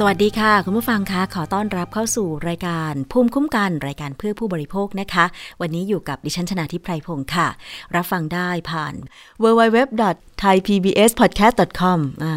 [0.00, 5.24] สวัสดีค่ะ คุณผู้ฟังคะขอต้อนรับเข้าสู่รายการภูมิคุ้มกันรายการเพื่อผู้บริโภคนะคะ
[5.60, 7.48] วันนี้อยู่กับดิฉันชนะทิพไพรพงศ์ค่ะ
[7.96, 8.94] รับฟังได้ผ่าน
[9.42, 12.34] www.thaipbspodcast.com อ่า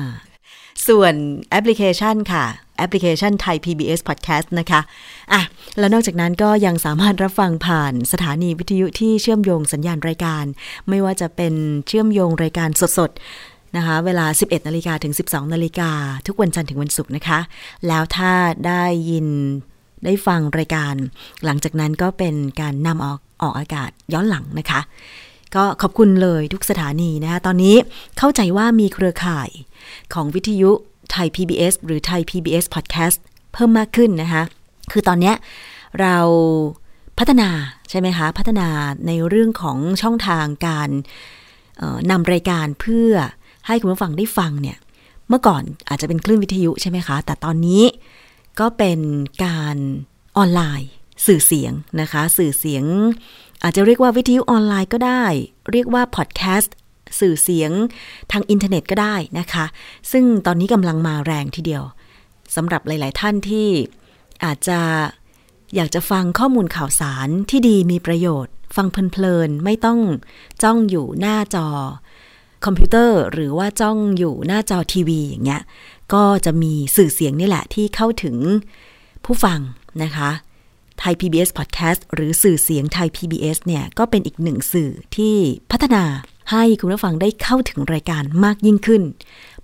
[0.88, 1.14] ส่วน
[1.50, 2.46] แอปพลิเคชันค่ะ
[2.78, 4.82] แอปพลิเคชันไทย PBS Podcast นะคะ
[5.34, 5.42] อะ
[5.80, 10.46] แล้วนอกจากนั้นก็ยังสามารถรับฟังผ่านสถานีวิทยุที่เชื่อมโยงสัญญาณรายการ
[10.90, 11.54] ไม่ว่าจะเป็น
[11.88, 13.12] เชื่อมโยงรายการสด
[13.76, 15.92] นะคะ เวลา 11นาฬิกาถึง 12นาฬิกา
[16.28, 17.40] ทุกวันจันทร์ถึงวันศุกร์นะคะ
[17.88, 18.32] แล้วถ้า
[18.68, 19.28] ได้ยิน
[20.06, 20.96] ได้ฟังรายการ
[21.46, 24.82] หลังจากนั้นก็เป็นการนำออกออกอากาศย้อนหลังนะคะ
[25.56, 27.76] ก็ขอบคุณเลยทุกสถานีนะคะ ตอนนี้
[28.18, 29.50] เข้าใจว่ามีเครือข่าย
[30.14, 30.72] ของวิทยุ
[31.12, 33.18] ไทย PBS หรือไทย PBS Podcast
[33.54, 34.44] เพิ่มมากขึ้นนะคะ
[34.92, 35.34] คือตอนนี้
[36.02, 36.18] เรา
[37.20, 37.50] พัฒนา
[37.90, 38.68] ใช่ไหมคะ พัฒนา
[39.08, 40.90] ในเรื่องของช่องทางการ
[42.12, 43.12] นำรายการเพื่อ
[43.72, 44.78] ให้คุณผู้ฟังได้ฟังเนี่ย
[45.30, 47.84] เมื่อก่อนอาจจะเป็นคลื่นวิทยุใช่ไหมคะ แต่ตอนนี้
[48.60, 49.00] ก็เป็น
[49.46, 49.78] การ
[50.38, 50.90] ออนไลน์
[51.26, 52.84] สื่อเสียงนะคะ สื่อเสียง
[53.64, 55.24] อาจจะเรียกว่าวิทยุออนไลน์ก็ได้
[55.72, 56.76] เรียกว่าพอดแคสต์
[57.20, 57.72] สื่อเสียง
[58.32, 59.66] ทางอินเทอร์เน็ตก็ได้นะคะ
[60.12, 61.84] ซึ่งตอนนี้กำลังมาแรงทีเดียว
[62.56, 63.68] สำหรับหลาย ๆ ท่านที่
[64.44, 64.80] อาจจะ
[65.76, 70.00] อยากจะฟังข้อมูลข่าวสารที่ดีมีประโยชน์ ฟังเพลิน ๆ ไม่ต้อง
[70.64, 71.68] จ้องอยู่หน้าจอ
[72.66, 75.62] คอมพิวเตอร์หรือว่าจ้องอยู่หน้าจอทีวีอย่างเงี้ย
[76.14, 78.36] ก็จะมีสื่อเสียงนี่แหละที่เข้าถึง
[79.26, 79.60] ผู้ฟัง
[80.04, 80.30] นะคะ
[81.00, 85.36] ไทย PBS Podcast หรือสื่อเสียงไทย PBS เนี่ยก็เป็นอีกหนึ่งสื่อที่
[85.72, 86.04] พัฒนา
[86.52, 89.02] ให้คุณผู้ฟังได้เข้าถึงรายการมากยิ่งขึ้น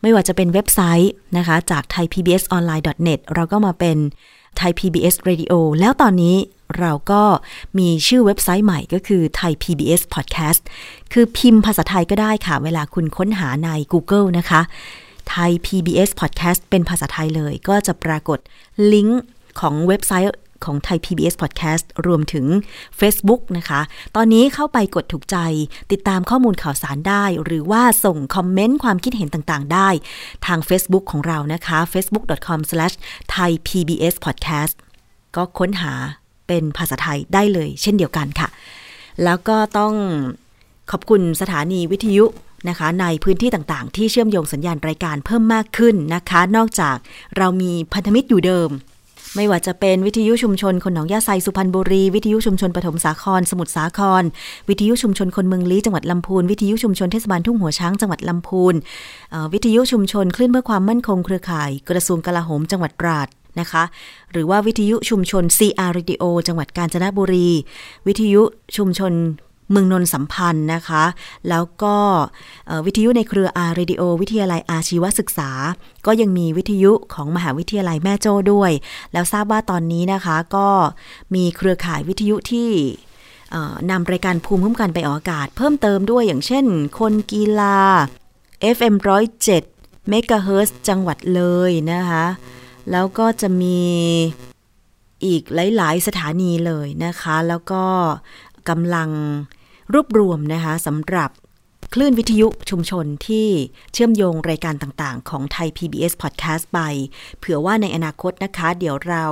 [0.01, 3.97] ไม่ว่าจะเป็นเว็บไซต์นะคะจาก thaipbsonline.net เราก็มาเป็น
[4.59, 6.35] Thai PBS Radio แล้วตอนนี้
[6.79, 7.23] เราก็
[7.79, 10.61] มีชื่อเว็บไซต์ใหม่ก็คือ Thai PBS Podcast
[11.13, 14.61] คือพิมพ์ภาษาไทยก็ได้ค่ะ เวลาคุณค้นหาใน Google นะคะ
[15.33, 18.39] Thai PBS Podcast เป็นภาษาไทยเลย ก็จะปรากฏ
[18.93, 19.21] ลิงก์
[19.59, 20.29] ของเว็บไซต์
[20.65, 22.45] ของไทย PBS Podcast รวมถึง
[22.99, 23.81] Facebook นะคะ
[24.15, 25.37] ตอนนี้เข้าไปกดถูกใจ
[25.91, 29.89] ติดตามข้อมูลข่าวสารได้ หรือว่าส่งคอมเมนต์ความคิดเห็นต่างๆ ได้
[30.45, 34.75] ทาง Facebook ของเรานะคะ facebook.com/thaipbspodcast
[35.35, 35.93] ก็ค้นหา
[36.47, 38.47] เป็นภาษาไทยได้เลยเช่นเดียวกันค่ะ
[39.23, 39.93] แล้วก็ต้อง
[40.91, 42.25] ขอบคุณสถานีวิทยุ
[42.69, 46.97] นะคะในพื้นที่ต่างๆ ที่เชื่อมโยงสัญญาณรายการเพิ่มมากขึ้นนะคะ นอกจาก
[47.37, 48.71] เรามีพันธมิตรอยู่เดิม
[49.35, 54.23] ไม่ว่าจะเป็นวิทยุชุมชนคนหนองยาไซสุพรรณบุรี วิทยุชุมชนปฐมสาคร สมุทรสาคร
[54.69, 58.75] วิทยุชุมชนคนเมืองลี้จังหวัดลำพูน วิทยุชุมชนเทศบาลทุ่งหัวช้างจังหวัดลำพูน
[59.53, 63.27] วิทยุชุมชนคลื่นเพื่อความมั่นคงเครือข่าย กระทรวงกลาโหมจังหวัดตราด
[63.61, 63.83] นะคะ
[64.31, 67.49] หรือว่าวิทยุชุมชน CR Radio จังหวัดกาญจนบุรี
[68.07, 68.41] วิทยุ
[68.75, 69.13] ชุมชน
[69.71, 71.03] เมืองนนสัมพันธ์นะคะ
[71.49, 71.95] แล้วก็
[72.85, 75.49] วิทยุในเครืออาร์เรดิโอวิทยาลัยอาชีวศึกษา
[76.05, 78.71] ก็ยังมีวิทยุของมหาวิทยาลัยแม่โจ้ด้วย
[79.13, 80.69] แล้วทราบว่าตอนนี้นะคะก็
[81.35, 82.69] มีเครือข่ายวิทยุที่
[83.91, 86.65] นำรายการภูมิคุ้มกันไปออกอากาศ เพิ่มเติมด้วยอย่างเช่น
[86.99, 87.77] คนกีฬา
[88.75, 88.95] FM
[89.53, 92.25] 107เมกะเฮิร์จังหวัดเลยนะคะ
[92.91, 93.79] แล้วก็จะมี
[95.25, 95.43] อีก
[95.77, 97.83] หลาย ๆ สถานีเลยนะคะ แล้วก็
[98.69, 99.09] กำลัง
[99.93, 101.31] รวบรวมนะคะสำหรับ
[101.93, 103.47] คลื่นวิทยุชุมชนที่
[103.93, 106.79] เชื่อมโยงรายการต่างๆ ของไทย PBS Podcast ไป
[107.39, 109.25] เผื่อว่าในอนาคตนะคะ เดี๋ยวเรา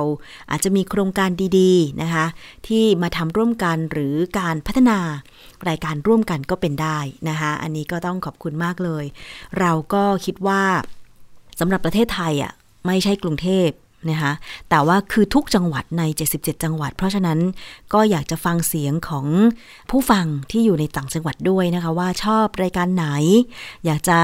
[0.50, 2.26] อาจจะมีโครงการดีๆนะคะ
[2.66, 4.98] ที่มาทำร่วมกันหรือการพัฒนา
[5.68, 6.98] รายการร่วมกันก็เป็นได้
[7.28, 9.04] นะคะ อันนี้ก็ต้องขอบคุณมากเลย
[9.60, 10.62] เราก็คิดว่า
[11.60, 12.52] สำหรับประเทศไทยอะ
[12.86, 13.70] ไม่ใช่กรุงเทพ
[14.10, 14.32] นะคะ
[14.70, 16.02] แต่ว่าคือทุกจังหวัดใน
[16.34, 17.38] 77 จังหวัด เพราะฉะนั้น
[17.92, 19.26] ก็อยากจะฟังเสียงของ
[19.90, 23.06] ผู้ฟังที่อยู่ในต่างจังหวัดด้วยนะคะ ว่าชอบรายการไหน
[23.84, 24.18] อยากจะ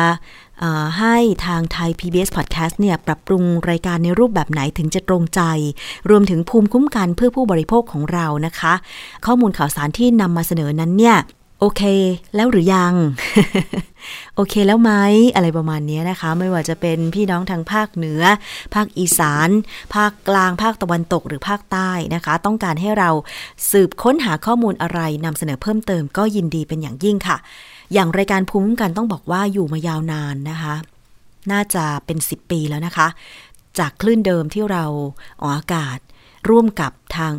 [0.98, 1.16] ให้
[1.46, 5.40] ทางไทย PBS Podcast เนี่ยปรับปรุงรายการในรูปแบบไหนถึงจะตรงใจ
[6.10, 8.72] รวมถึงภูมิคุ้มกันเพื่อผู้บริโภคของเรานะคะ
[9.26, 11.16] ข้อมูลข่าวสารที่นำมาเสนอนั้นเนี่ย
[11.64, 11.82] โอเค
[12.34, 12.94] แล้วหรือยัง
[14.36, 14.92] โอเคแล้วไหม
[15.34, 18.22] อะไรประมาณนี้นะคะ ไม่ว่าจะเป็นพี่น้องทางภาคเหนือ
[18.74, 19.48] ภาคอีสาน
[19.94, 23.10] ภาคกลาง ภาคตะวันตกหรือภาคใต้นะคะ ต้องการให้เรา
[23.70, 27.36] สืบค้นหาข้อมูลอะไรนำเสนอเพิ่มเติมก็ยินดีเป็นอย่างยิ่งค่ะ
[27.92, 30.74] อย่างรายการภูมิคุ้มกันต้องบอกว่าอยู่มายาวนานนะคะ
[31.52, 33.08] น่าจะเป็น 10 ปีแล้วนะคะ
[33.78, 34.84] จากคลื่นเดิมที่เรา
[35.40, 35.98] ออกอากาศ
[36.48, 37.34] ร่วมกับทาง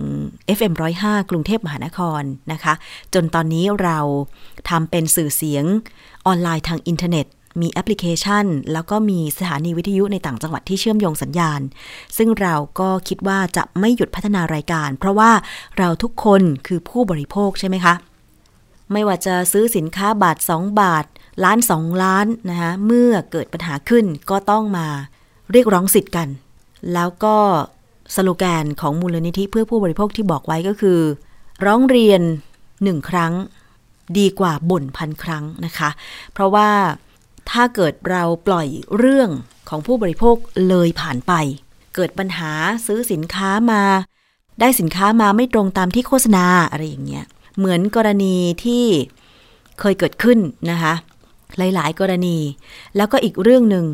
[0.57, 2.74] FM105 กรุงเทพมหานครนะคะ
[3.13, 4.00] จนตอนนี้เรา
[4.69, 5.65] ทำเป็นสื่อเสียง
[6.25, 7.27] ออนไลน์ทางอินเทอร์เน็ต
[7.62, 11.62] มีแอปพลิเคชัน แล้วก็มีสถานีวิทยุในต่างจังหวัดที่เชื่อมโยงสัญญาณ
[12.17, 15.31] ซึ่งเราก็คิดว่าจะไม่หยุดพัฒนารายการ เพราะว่า
[15.77, 17.93] เราทุกคนคือผู้บริโภคใช่ไหมคะ
[18.91, 21.05] ไม่ว่าจะซื้อสินค้าบาท 2 บาท
[21.43, 24.88] ล้าน 2 ล้านนะคะเมื่อเกิดปัญหาขึ้นก็ต้องมา
[25.51, 26.27] เรียกร้องสิทธิ์กัน
[26.93, 27.38] แล้วก็
[28.15, 31.00] สโลแกนของมูลนิธิเพื่อผู้บริโภคที่บอกไว้ก็คือ
[31.65, 32.22] ร้องเรียน
[32.83, 33.33] หนึ่งครั้ง
[34.17, 35.89] ดีกว่าบ่นพันครั้งนะคะ
[36.33, 36.69] เพราะว่า
[37.51, 38.67] ถ้าเกิดเราปล่อย
[38.98, 39.29] เรื่อง
[39.69, 40.36] ของผู้บริโภค
[40.67, 41.33] เลยผ่านไป
[41.95, 42.51] เกิดปัญหา
[42.86, 43.81] ซื้อสินค้ามา
[44.60, 47.25] ได้สินค้ามาไม่ตรงตามที่โฆษณาอะไรอย่างเงี้ย
[47.57, 48.86] เหมือนกรณีที่
[49.79, 50.39] เคยเกิดขึ้น
[50.72, 50.93] นะคะ
[51.57, 52.38] หลายๆ กรณี
[52.95, 53.86] แล้วก็อีกเรื่องหนึ่ง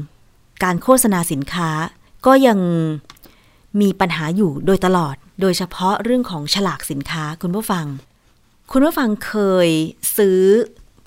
[0.64, 1.70] การโฆษณาสินค้า
[2.26, 2.60] ก็ยัง
[3.82, 7.86] มีปัญหาอยู่โดยตลอด โดยเฉพาะเรื่องของฉลากสินค้าคุณผู้ฟัง
[8.72, 9.34] คุณผู้ฟังเค
[9.68, 9.70] ย
[10.18, 10.42] ซื้อ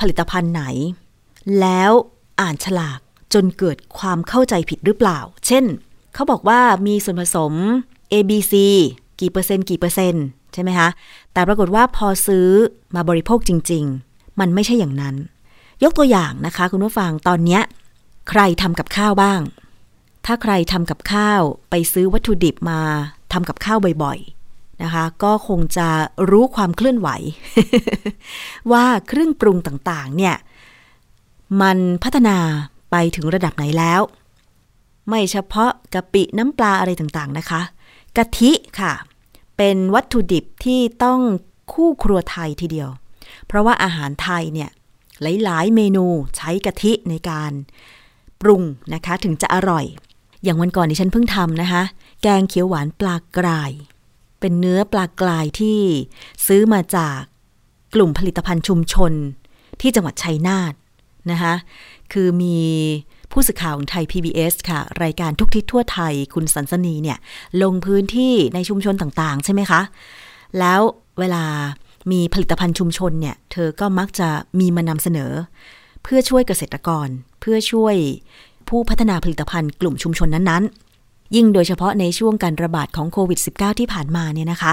[0.01, 0.65] ผลิตภัณฑ์ไหน
[1.61, 1.93] แล้ว
[2.41, 3.01] อ่านฉลาก
[3.35, 5.65] จนเกิดความเข้าใจผิดหรือเปล่า เช่น
[6.15, 7.53] เขาบอกว่ามีส่วนผสม
[8.13, 8.55] A B C
[9.21, 10.89] กี่เปอร์เซ็นต์กี่เปอร์เซ็นต์ใช่ไหมคะ
[11.33, 12.49] แต่ปรากฏว่าพอซื้อ
[12.95, 15.15] มาบริโภคจริง ๆ มันไม่ใช่อย่างนั้น
[15.85, 17.63] ยกตัวอย่างนะคะคุณผู้ฟังตอนเนี้ย
[18.31, 19.41] ใครทำกับข้าวบ้าง
[20.27, 22.81] ถ้าใครทำกับข้าวไปซื้อวัตถุดิบมา
[23.33, 25.89] ทำกับข้าวบ่อยๆนะคะ ก็คงจะ
[26.31, 27.09] รู้ความเคลื่อนไหว
[28.73, 30.37] ว่าเครื่องปรุงต่างๆ เนี่ย
[31.63, 32.39] มันพัฒนา
[32.91, 34.01] ไปถึงระดับไหนแล้ว
[35.09, 37.61] ไม่เฉพาะกะปิน้ำปลาอะไรต่างๆนะคะ
[38.17, 38.93] กะทิค่ะ
[39.57, 41.21] เป็นวัตถุดิบที่ต้อง
[41.73, 42.89] คู่ครัวไทยทีเดียว
[43.47, 44.71] เพราะว่าอาหารไทยเนี่ย
[45.45, 47.53] หลายๆ เมนูใช้กะทิในการ
[48.41, 48.63] ปรุง
[48.95, 49.85] นะคะถึงจะอร่อย
[50.45, 51.83] อย่างวันก่อนที่ฉันเพิ่งทำนะคะ
[52.23, 53.73] แกงเขียวหวานปลากราย
[54.41, 55.79] เป็นเนื้อปลากรายที่
[56.47, 57.19] ซื้อมาจาก
[57.95, 59.13] กลุ่มผลิตภัณฑ์ชุมชน
[59.81, 60.75] ที่จังหวัดชัยนาท
[61.31, 61.55] นะคะ
[62.13, 62.59] คือมี
[63.33, 67.19] ผู้สื่อข่าวของไทย PBS ค่ะ รายการทุกทิศทั่วไทยคุณสันสนีเนี่ย
[67.63, 69.81] ลงพื้นที่ในชุมชนต่างๆ ใช่ไหมคะ
[70.59, 70.81] แล้ว
[71.19, 71.45] เวลา
[72.13, 74.29] มีผลิตภัณฑ์ชุมชนเนี่ย เธอก็มักจะ
[74.61, 75.33] มีมานำเสนอ
[76.03, 77.09] เพื่อช่วยเกษตรกร
[77.41, 77.97] เพื่อช่วย
[78.73, 84.73] ผู้พัฒนาผลิตภัณฑ์กลุ่มชุมชนนั้นๆ ยิ่งโดยเฉพาะในช่วงการระบาดของโควิด -19 ที่ผ่านมาเนี่ยนะคะ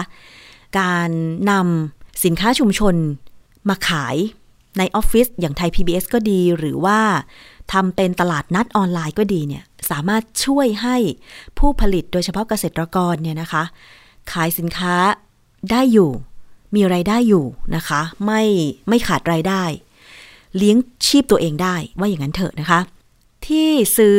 [0.79, 1.09] การ
[1.51, 2.95] นำสินค้าชุมชน
[3.69, 4.15] มาขาย
[4.77, 6.99] ในออฟฟิศอย่างไทย PBS ก็ดี หรือว่า
[7.73, 10.97] ทำเป็นตลาดนัดออนไลน์ก็ดีเนี่ยสามารถช่วยให้
[11.57, 13.63] ผู้ผลิตโดยเฉพาะเกษตรกรเนี่ยนะคะ
[14.31, 14.95] ขายสินค้า
[15.71, 16.11] ได้อยู่
[16.75, 18.43] มีไรายได้อยู่นะคะ ไม่
[18.87, 19.63] ไม่ขาดรายได้
[20.57, 20.77] เลี้ยง
[21.07, 22.81] ชีพตัวเองได้ว่าอย่างนั้นเถอะนะคะ
[23.47, 24.17] ที่ซื้อ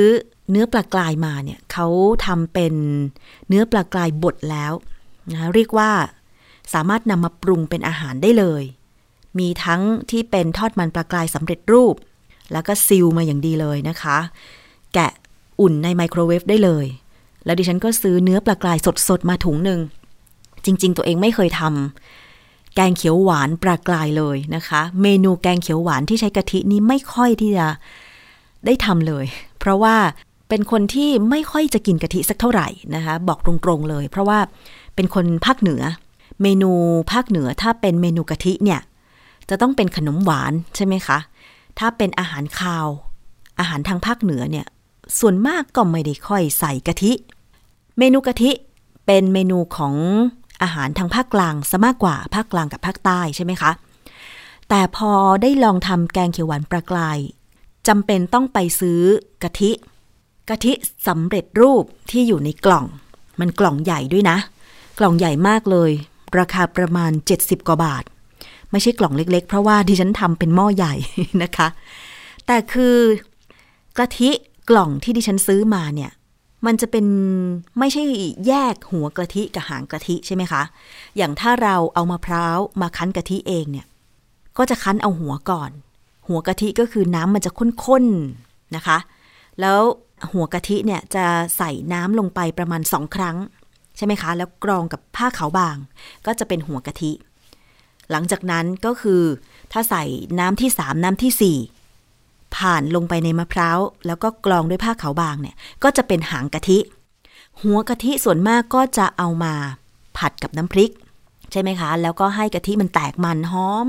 [0.50, 1.87] เนื้อปลากรายมาเนี่ยเขา
[2.27, 2.75] ทำเป็น
[3.49, 4.73] เนื้อปลากรายบดแล้ว
[5.33, 5.91] นะเรียกว่า
[6.73, 8.62] สามารถนำมาปรุงเป็นอาหารได้เลย
[9.39, 11.95] มีทั้งที่เป็นทอดมันปลากรายสำเร็จรูป
[12.53, 14.19] แล้วก็ซิลมาอย่างดีเลยนะคะ
[14.95, 15.11] แกะ
[15.61, 16.87] อุ่นในไมโครเวฟได้เลย
[17.45, 18.77] แล้วดิฉันก็ซื้อเนื้อปลากราย
[19.09, 19.81] สดๆมาถุงหนึ่ง
[20.65, 27.67] จริง ๆ ตัวเองไม่เคยทำแกงเขียวหวานปลากรายเลยนะคะ เมนูแกงเขียวหวานที่ใช้กะทินี้ไม่ค่อยที่จะ
[28.67, 29.26] ได้ทำเลย
[29.59, 29.97] เพราะว่า
[30.49, 34.38] เป็นคนที่ไม่ค่อยจะกินกะทิสักเท่าไหร่นะคะ บอกตรงๆเลย เพราะว่า
[34.95, 35.83] เป็นคนภาคเหนือ
[36.43, 36.71] เมนู
[37.12, 38.81] ภาคเหนือถ้าเป็นเมนูกะทิเนี่ย
[39.49, 41.19] จะต้องเป็นขนมหวานใช่ไหมคะ
[41.79, 42.87] ถ้าเป็นอาหารคาว
[43.59, 44.67] อาหารทางภาคเหนือเนี่ย
[45.19, 47.12] ส่วนมากก็ไม่ได้ค่อยใส่กะทิ
[47.99, 48.50] เมนูกะทิ
[49.07, 49.95] เป็นเมนูของ
[50.62, 53.71] อาหารทางภาคกลางซะมากกว่าภาคกลางกับภาคใต้ใช่ไหมคะ
[54.69, 55.12] แต่พอ
[55.43, 57.19] ได้ลองทำแกงเขียวหวานปลากราย
[57.89, 59.01] จำเป็นต้องไปซื้อ
[59.43, 59.73] กะทิ
[60.49, 60.73] กะทิ
[61.07, 62.87] สำเร็จรูปที่อยู่ในกล่อง
[63.41, 64.39] มันกล่องใหญ่ด้วยนะ
[64.99, 65.91] กล่องใหญ่มากเลย
[66.39, 68.05] ราคาประมาณ 70 กว่าบาท
[68.71, 70.95] ไม่ใช่กล่องเล็ก ๆ เพราะว่าดิฉันทำเป็นหม้อใหญ่
[71.43, 71.69] นะคะ
[72.47, 72.97] แต่คือ
[73.99, 74.31] กะทิ
[74.71, 76.11] กล่องที่ดิฉันซื้อมาเนี่ย
[76.67, 77.07] มันจะเป็น
[77.79, 78.05] ไม่ใช่
[78.47, 80.63] แยกหัวกะทิกับหางกะทิใช่ไหมคะ
[81.17, 83.87] อย่างถ้าเราเอามะพร้าวมาคั้นกะทิเองเนี่ย
[84.59, 85.71] ก็จะคั้นเอาหัวก่อน
[86.31, 87.51] หัวกะทิก็คือน้ำมันจะ
[87.85, 88.99] ข้นๆนะคะ
[89.61, 89.81] แล้ว
[90.33, 91.25] หัวกะทิเนี่ยจะ
[91.57, 93.37] ใส่น้ำลงไปประมาณสองครั้ง
[93.97, 95.77] ใช่ไหมคะ แล้วกรองกับผ้าขาวบาง
[96.27, 97.13] ก็จะเป็นหัวกะทิ
[98.11, 99.23] หลังจากนั้นก็คือ
[99.73, 100.03] ถ้าใส่
[100.41, 101.59] น้ำที่สามน้ำที่สี่
[102.57, 106.79] ผ่านลงไปในมะพร้าวแล้วก็กรองด้วยผ้าขาวบางเนี่ย ก็จะเป็นหางกะทิ
[107.63, 109.55] หัวกะทิส่วนมากก็จะเอามา
[110.17, 110.93] ผัดกับน้ำพริก
[111.53, 113.87] ใช่ไหมคะ แล้วก็ให้กะทิมันแตกมันหอม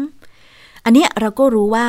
[0.86, 1.88] อันนี้เราก็รู้ว่า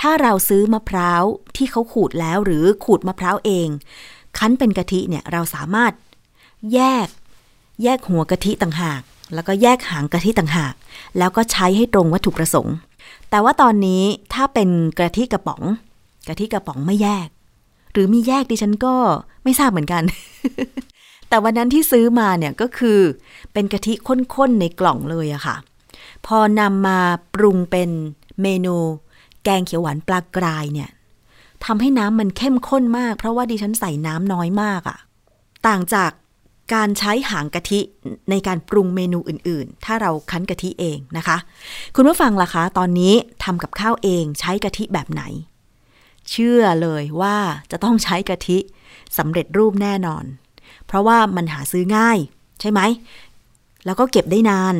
[0.00, 1.22] ถ้าเราซื้อมะพร้าว
[1.56, 3.68] ที่เขาขูดแล้วหรือขูดมะพร้าวเอง
[4.38, 5.92] คั้นเป็นกะทิเนี่ยเราสามารถ
[6.72, 7.08] แยก
[7.82, 9.02] แยกหัวกะทิต่างหาก
[9.34, 10.74] แล้วก็แยกหางกะทิต่างหาก
[11.18, 12.76] แล้วก็ใช้ให้ตรงวัตถุประสงค์
[13.30, 14.02] แต่ว่าตอนนี้
[14.34, 14.68] ถ้าเป็น
[14.98, 15.62] กะทิกระป๋อง
[16.28, 17.28] กะทิกระป๋องไม่แยก
[17.92, 18.94] หรือมีแยกดิฉันก็
[19.44, 20.02] ไม่ทราบเหมือนกัน
[21.28, 22.98] แต่วันนั้นที่ซื้อมาเนี่ยก็คือ
[23.52, 23.92] เป็นกะทิ
[24.34, 25.56] ข้นๆในกล่องเลยอะค่ะ
[26.26, 26.98] พอนำมา
[27.34, 27.90] ปรุงเป็น
[28.42, 28.76] เมนู
[29.44, 30.90] แกงเขียวหวานปลากรายเนี่ย
[31.64, 34.98] ทำให้น้ำมันเข้มข้นมาก เพราะว่าดิฉันใส่น้ำน้อยมากอะ
[35.66, 36.10] ต่างจาก
[36.74, 37.80] การใช้หางกะทิ
[38.30, 41.36] ในการปรุงเมนูอื่นๆ ถ้าเราคั้นกะทิเองนะคะ
[41.94, 43.14] คุณผู้ฟังล่ะคะ ตอนนี้
[43.44, 45.22] ทำกับข้าวเองใช้กะทิแบบไหน
[46.30, 47.36] เชื่อเลยว่า
[47.70, 48.58] จะต้องใช้กะทิ
[49.18, 50.24] สำเร็จรูปแน่นอน
[50.86, 52.18] เพราะว่ามันหาซื้อง่าย
[52.60, 52.80] ใช่ไหม
[53.84, 54.74] แล้วก็เก็บได้นาน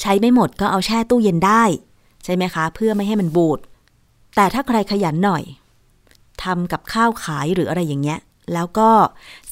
[0.00, 1.62] ใช้ไม่หมดก็เอาแช่ตู้เย็นได้
[2.24, 3.58] ใช่ไหมคะ เพื่อไม่ให้มันบูด
[4.36, 5.42] แต่ถ้าใครขยันหน่อย
[6.42, 8.18] ทำกับข้าวขายหรืออะไรอย่างเงี้ย
[8.52, 8.90] แล้วก็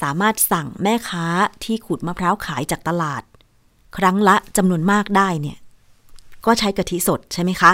[0.03, 1.27] สามารถสั่งแม่ค้า
[1.65, 3.23] ที่ขูดมะพร้าวขายจากตลาด
[3.97, 5.59] ครั้งละจำนวนมากได้เนี่ย
[6.47, 7.73] ก็ใช้กะทิสดใช่ไหมคะ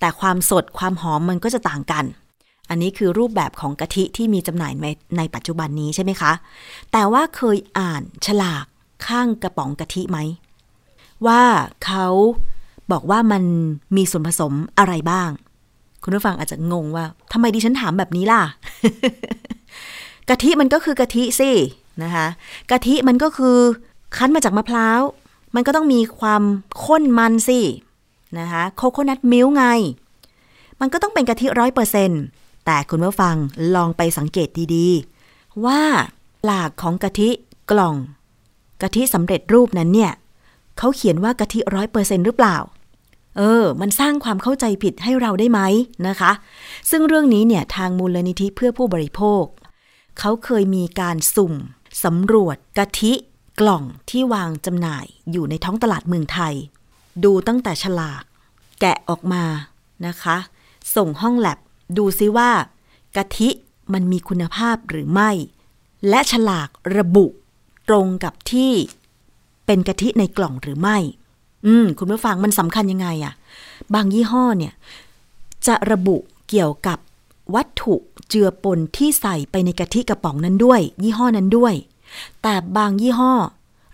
[0.00, 2.04] แต่ความสดความหอมมันก็จะต่างกัน
[2.68, 6.32] อันนี้คือรูปแบบของกะทิที่มีจำหน่ายในในปัจจุบันนี้ใช่ไหมคะ
[6.92, 8.64] แต่ว่าเคยอ่านฉลาก
[9.06, 10.18] ข้างกระป๋องกะทิไหม
[11.26, 11.42] ว่า
[11.84, 12.06] เขา
[12.92, 13.42] บอกว่ามัน
[13.96, 15.30] มีส่วนผสมอะไรบ้าง
[16.02, 18.42] คุณผู้ฟังอาจจะงงว่าทำไมดิฉันถามแบบนี้ล่ะ
[20.28, 21.50] กะทิมันก็คือกะทิสิ
[22.02, 22.26] นะคะ
[22.70, 23.56] กะทิมันก็คือ
[24.16, 25.00] คั้นมาจากมะพร้าว
[25.54, 26.42] มันก็ต้องมีความ
[26.84, 27.60] ข้นมันสิ
[28.38, 29.64] นะคะโคโคนัทมิลไง
[30.80, 32.10] มันก็ต้องเป็นกะทิร้อยเปอร์เซ็น
[32.66, 33.36] แต่คุณผู้ฟัง
[33.74, 35.80] ลองไปสังเกตดีๆ ว่า
[36.44, 37.30] หลากของกะทิ
[37.70, 37.96] กล่อง
[38.82, 40.12] กะทิสำเร็จรูปนั้นเนี่ย
[40.78, 42.56] เขาเขียนว่ากะทิร้อยเปอร์เซ็นหรือเปล่า
[43.36, 45.60] เออ มันสร้างความเข้าใจผิดให้เราได้ไหม
[46.08, 46.32] นะคะ
[46.90, 49.44] ซึ่งเรื่องนี้เนี่ยทางมูลนิธิเพื่อผู้บริโภค
[50.18, 51.54] เขาเคยมีการสุ่ม
[52.04, 53.12] สำรวจกะทิ
[53.60, 56.54] กล่องที่วางจำหน่ายอยู่ในท้องตลาดเมืองไทย
[57.24, 58.22] ดูตั้งแต่ฉลาก
[58.80, 59.44] แกะออกมา
[60.06, 60.36] นะคะ
[60.96, 61.58] ส่งห้องแลบ
[61.98, 62.50] ดูซิว่า
[63.16, 63.48] กะทิ
[63.92, 65.30] มันมีคุณภาพหรือไม่
[66.08, 67.26] และฉลากระบุ
[67.88, 68.72] ตรงกับที่
[69.66, 70.98] เป็นกะทิในกล่องหรือไม่
[71.66, 73.34] อืม คุณผู้ฟังมันสำคัญยังไงอะ
[73.94, 74.72] บางยี่ห้อเนี่ย
[75.66, 76.16] จะระบุ
[76.48, 76.98] เกี่ยวกับ
[77.54, 77.94] วัตถุ
[78.28, 81.74] เจือปนที่ใส่ไปในกะทิกระป๋องนั้นด้วย ยี่ห้อนั้นด้วย
[82.42, 83.32] แต่บางยี่ห้อ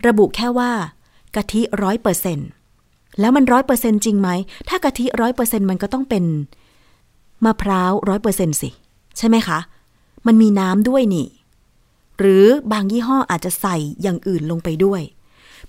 [0.06, 0.72] ระบุแค่ว่า
[1.34, 2.38] กะทิร้อยเปอร์เซ็น
[3.20, 4.28] แล้วมันร้อยเปอร์เซ็นจริงไหม
[4.68, 6.24] ถ้ากะทิร้อยเปอร์เซ็นมันก็ต้องเป็น
[7.44, 8.70] มะพร้าวร้อยเปอร์เซ็นสิ
[9.18, 9.58] ใช่ไหมคะ
[10.26, 11.28] มันมีน้ำด้วยนี่
[12.18, 15.02] หรือบางยี่ห้ออาจจะใส่อย่างอื่นลงไปด้วย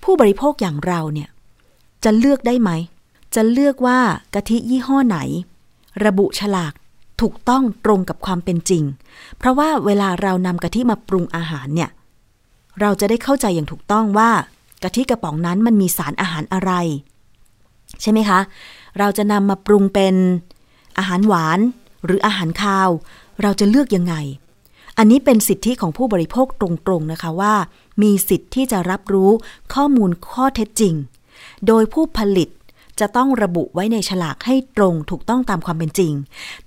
[0.04, 1.30] ผู้บริโภคอย่างเราเนี่ย
[2.10, 2.72] จะเลือกได้ไหม
[3.36, 4.00] จะเลือกว่า
[4.36, 5.18] กะทิยี่ห้อไหน
[6.06, 6.74] ระบุฉลาก
[7.22, 8.84] ถูกต้องตรงกับความเป็นจริง
[9.38, 11.90] เพราะว่าเวลาเรานำกะทิมาปรุงอาหารเนี่ย
[12.82, 14.32] เราจะได้เข้าใจอย่างถูกต้องว่า
[14.84, 16.72] กะทิกระป๋องนั้นมันมีสารอาหารอะไร
[18.02, 18.40] ใช่ไหมคะ
[19.00, 20.16] เราจะนำมาปรุงเป็น
[20.98, 21.60] อาหารหวาน
[22.06, 22.90] หรืออาหารคาว
[23.42, 24.16] เราจะเลือกยังไง
[24.98, 27.54] อันนี้เป็นสิทธิของผู้บริโภคตรงๆนะคะว่า
[28.02, 29.32] มีสิทธิ์ที่จะรับรู้
[29.74, 30.96] ข้อมูลข้อเท็จจริง
[31.68, 32.50] โดยผู้ผลิต
[33.00, 36.14] จะต้องระบุไว้ในฉลากให้ตรงถูกต้องตามความเป็นจริง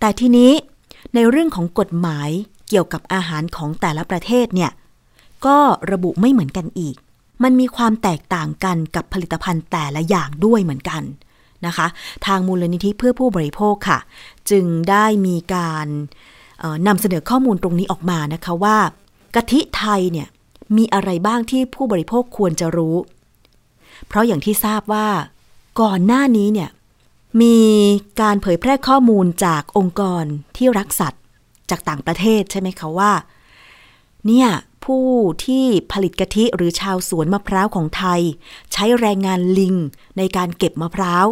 [0.00, 0.52] แต่ทีนี้
[1.14, 2.30] ในเรื่องของกฎหมาย
[2.68, 4.70] เกี่ยวกับอาหารของแต่ละประเทศเนี่ย
[5.46, 5.58] ก็
[5.92, 6.96] ระบุไม่เหมือนกันอีก
[7.42, 11.02] มันมีความแตกต่างกันกับผลิตภัณฑ์แต่ละอย่างด้วยเหมือนกัน
[11.66, 11.86] นะคะ
[12.26, 13.98] ทางมูลนิธิเพื่อผู้บริโภคค่ะ
[14.50, 15.86] จึงได้มีการ
[16.86, 18.78] นำเสนอข้อมูลตรงนี้ออกมานะคะว่า
[19.34, 20.28] กะทิไทยเนี่ย
[20.76, 22.96] มีอะไรบ้างที่ผู้บริโภคควรจะรู้
[24.06, 25.08] เพราะอย่างที่ทราบว่า
[25.80, 26.70] ก่อนหน้านี้เนี่ย
[27.42, 27.58] มี
[28.20, 30.24] การเผยแพร่ข้อมูลจากองค์กร
[30.56, 31.22] ที่รักสัตว์
[31.70, 33.12] จากต่างประเทศใช่ไหมคะว่า
[34.26, 34.48] เนี่ย
[34.84, 35.06] ผู้
[35.44, 38.20] ที่ผลิตกะทิหรือชาวสวนมะพร้าวของไทย
[38.72, 39.74] ใช้แรงงานลิง
[40.18, 41.26] ในการเก็บมะพร้าว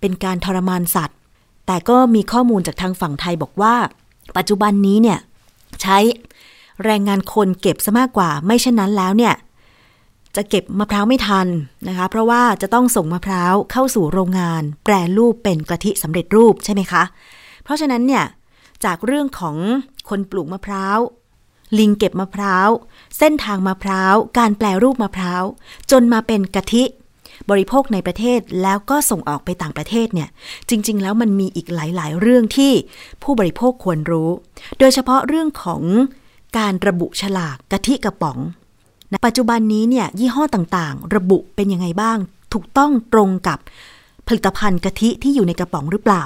[0.00, 1.16] เป็นการทรมานสัตว์
[1.66, 3.74] แต่ก็มีข้อมูลจากทางฝั่งไทยบอกว่า
[4.36, 5.18] ปัจจุบันนี้เนี่ย
[5.82, 5.98] ใช้
[6.84, 9.34] แรงงานคนเก็บซะมากกว่า ไม่เช่นนั้นแล้วเนี่ย
[10.38, 11.48] จะเก็บมะพร้าวไม่ทัน
[11.88, 17.02] นะคะ เพราะว่าจะต้องส่งมะพร้าวเข้าสู่โรงงาน แปรรูปเป็นกะทิสำเร็จรูปใช่ไหมคะ
[17.64, 18.24] เพราะฉะนั้นเนี่ย
[18.84, 19.56] จากเรื่องของ
[20.08, 20.98] คนปลูกมะพร้าว
[21.78, 22.68] ลิงเก็บมะพร้าว
[23.18, 25.42] เส้นทางมะพร้าว การแปลรูปมะพร้าว
[25.90, 26.84] จนมาเป็นกะทิ
[27.50, 30.28] บริโภคในประเทศแล้วก็ส่งออกไปต่างประเทศเนี่ย
[30.68, 32.72] จริง ๆ แล้วมันมีอีกหลาย ๆ เรื่องที่
[33.22, 34.30] ผู้บริโภคควรรู้
[34.78, 35.82] โดยเฉพาะเรื่องของ
[36.58, 38.38] การระบุฉลากกะทิกระป๋อง
[39.24, 42.18] ปัจจุบันนี้เนี่ยยี่ห้อต่างๆ ระบุเป็นยังไงบ้าง
[42.52, 43.58] ถูกต้องตรงกับ
[44.26, 46.24] ผลิตภัณฑ์กะทิที่อยู่ในกระป๋องหรือเปล่า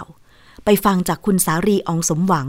[0.64, 2.48] ไปฟังจากคุณสารีอองสมหวัง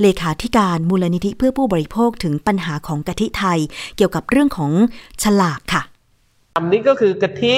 [0.00, 3.58] เลขาธิการมูลนิธิเพื่อผู้บริโภคถึงปัญหาของกะทิไทย
[3.96, 4.72] เกี่ยวกับเรื่องของ
[5.22, 5.82] ฉลากค่ะ
[6.56, 7.54] อันนี้ก็คือกะทิ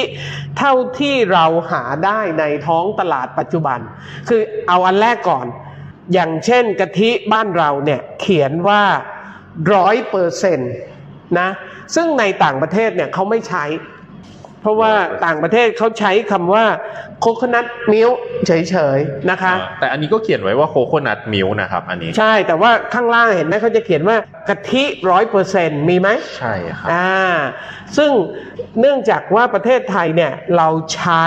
[0.59, 3.78] เท่าที่เราหาได้ในท้องตลาดปัจจุบัน
[4.28, 5.46] คือเอาอันแรกก่อน
[6.12, 8.83] อย่างเช่นกะทิบ้านเราเนี่ยเขียนว่า
[9.74, 10.72] ร้อยเปอร์เซ็นต์
[11.38, 11.49] นะ
[11.95, 13.64] ซึ่งในต่างประเทศเนี่ยเขาไม่ใช้
[14.61, 14.92] เพราะว่า
[15.27, 16.64] ต่างประเทศเขาใช้คำว่า
[17.21, 18.11] coconut milk
[18.47, 24.16] เฉยๆนะคะ แต่อันนี้ก็เขียนไว้ว่า coconut milk นะครับอันนี้ ใช่แต่ว่าข้างล่างเห็นไหมเขาจะเขียนว่า
[24.49, 27.12] กะทิร้อยเปอร์เซ็นมีไหมใช่ครับอ่า
[27.97, 28.11] ซึ่ง
[28.81, 31.25] เนื่องจากว่าประเทศไทยเนี่ยเราใช้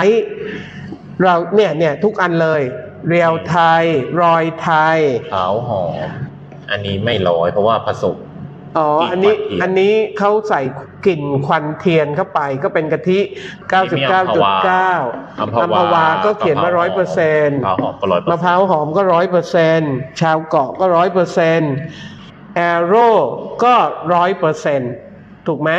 [1.22, 2.62] เราเนี่ยเนี่ยทุกอันเลย
[3.08, 3.84] เรียวไทย
[4.22, 4.98] รอยไทย
[5.34, 5.92] ขาวหอม
[6.70, 8.16] อันนี้ไม่ร้อยเพราะว่าผสม
[8.78, 10.60] อ๋อ อันนี้ อันนี้เขาใส่
[11.06, 13.24] กลิ่นควันเทียนเข้าไปก็เป็นกะทิ 99.9
[15.40, 21.72] อัมพอัมพวาก็เขียนว่าร้อยเปอร์เซ็นต์มะพร้าวหอมก็ร้อยมะพร้าวหอมก็ร้อยเปอร์เซ็นต์ชาวเกาะก็ร้อยเปอร์เซ็นต์
[22.56, 23.08] แอโร่
[23.64, 23.74] ก็
[24.14, 24.92] ร้อยเปอร์เซ็นต์
[25.46, 25.70] ถูกไหม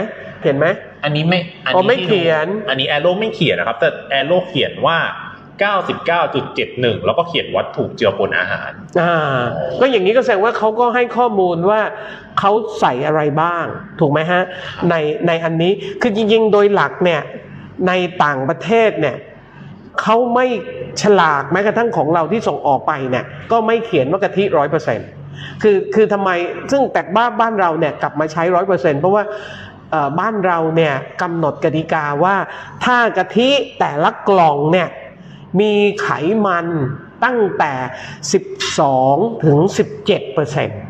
[0.43, 0.65] เห็นไหม
[1.03, 4.97] อันนี้ไม่ อันอ๋อนี้ไม่เขียน อันนี้แอโร่ไม่เขียนนะครับ แต่แอโร่เขียนว่า
[5.65, 9.41] 99.71 แล้วก็เขียนวัตถุเจือปนอาหาร อ่า
[9.79, 11.81] ก็อย่างนี้ก็แสดงว่าเขาก็ให้ข้อมูลว่า
[12.39, 13.65] เขาใส่อะไรบ้าง
[13.99, 14.41] ถูกไหมฮะ
[14.89, 14.95] ใน
[15.27, 17.21] ในอันนี้คือจริงๆ โดยหลักเนี่ย
[17.87, 17.91] ใน
[18.23, 19.17] ต่างประเทศเนี่ย
[20.01, 20.45] เขาไม่
[21.01, 25.09] ฉลากแม้กระทั่งของเราที่ส่งออกไปเนี่ย ก็ไม่เขียนว่ากะทิร้อยเปอร์เซ็นต์
[25.61, 26.29] คือคือทำไม
[26.71, 29.23] ซึ่งแต่บ้านบ้านเราเนี่ยกลับมาใช้ร้อยเปอร์เซ็นต์เพราะว่า
[29.91, 32.35] เอ่อบ้านเราเนี่ยกำหนดกติกาว่า
[32.85, 34.87] ถ้ากะทิแต่ละกล่องเนี่ย
[35.59, 36.09] มีไข
[36.45, 36.67] มัน
[37.23, 37.73] ตั้งแต่
[38.57, 39.57] 12 ถึง
[39.97, 40.81] 17เปอร์เซ็นต์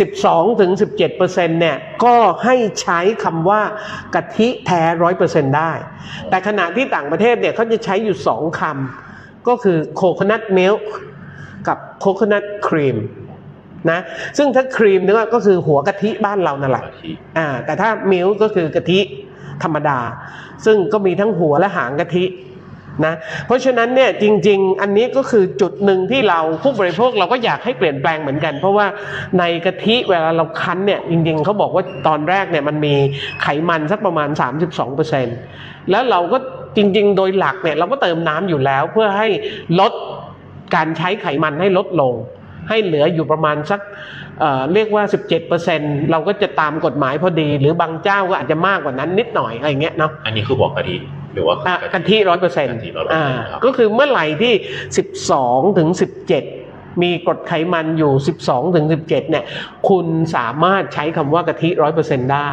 [0.00, 3.60] 12ถึง17เปอร์เซ็นต์เนี่ยก็ให้ใช้คำว่า
[4.14, 5.72] กะทิแท้ร้อยเปอร์เซ็นต์ได้
[6.28, 10.92] แต่ขณะที่ต่างประเทศเนี่ยเขาจะใช้อยู่สองคำก็คือ coconut milk
[11.68, 12.98] กับ coconut cream
[13.90, 14.00] นะ
[14.38, 16.84] ซึ่งถ้าครีมเนี่ยก็คือหัวกะทิบ้านเรานั่นแหละ
[17.38, 19.00] อ่าแต่ถ้า milk ก็คือกะทิ
[19.62, 19.98] ธรรมดา
[20.64, 22.24] ซึ่งก็มีทั้งหัวและหางกะทิ
[23.04, 23.14] นะ
[23.46, 28.86] เพราะฉะนั้นเนี่ยจริง ๆ อันนี้ก็คือจุดหนึ่งที่เราผู้บริโภคเราก็อยากให้เปลี่ยนแปลงเหมือนกัน เพราะว่า
[29.38, 32.94] ในกะทิเวลาเราคั้นเนี่ยจริง ๆเขาบอกว่าตอนแรกเนี่ยมันมี
[33.42, 34.28] ไขมันสักประมาณ
[35.10, 36.38] 32%แล้วเราก็
[36.76, 39.28] จริง ๆ โดยหลักเนี่ยเราก็เติมน้ำอยู่แล้วเพื่อให้
[39.80, 39.92] ลด
[40.74, 42.14] การใช้ไขมันให้ลดลง
[42.68, 43.80] ให้เหลืออยู่ประมาณสัก
[44.40, 45.04] เเรียกว่า
[45.58, 50.96] 17%เราก็จะตามกฎหมายพอดี หรือบางเจ้าก็อาจจะมากกว่านั้นนิดหน่อยอะไรเงี้ยเนาะอันนี้คือบอกกะทิ
[51.32, 54.54] หรือว่าอะกะทิร้อยเปอร์เซ็นต์กะทิ100%ครับก็คือเมื่อไหร่ที่
[55.16, 55.88] 12ถึง
[56.44, 59.44] 17มีกรดไขมันอยู่ 12ถึง17 เนี่ย
[59.88, 62.52] คุณสามารถใช้คำว่ากะทิร้อยเปอร์เซ็นต์ได้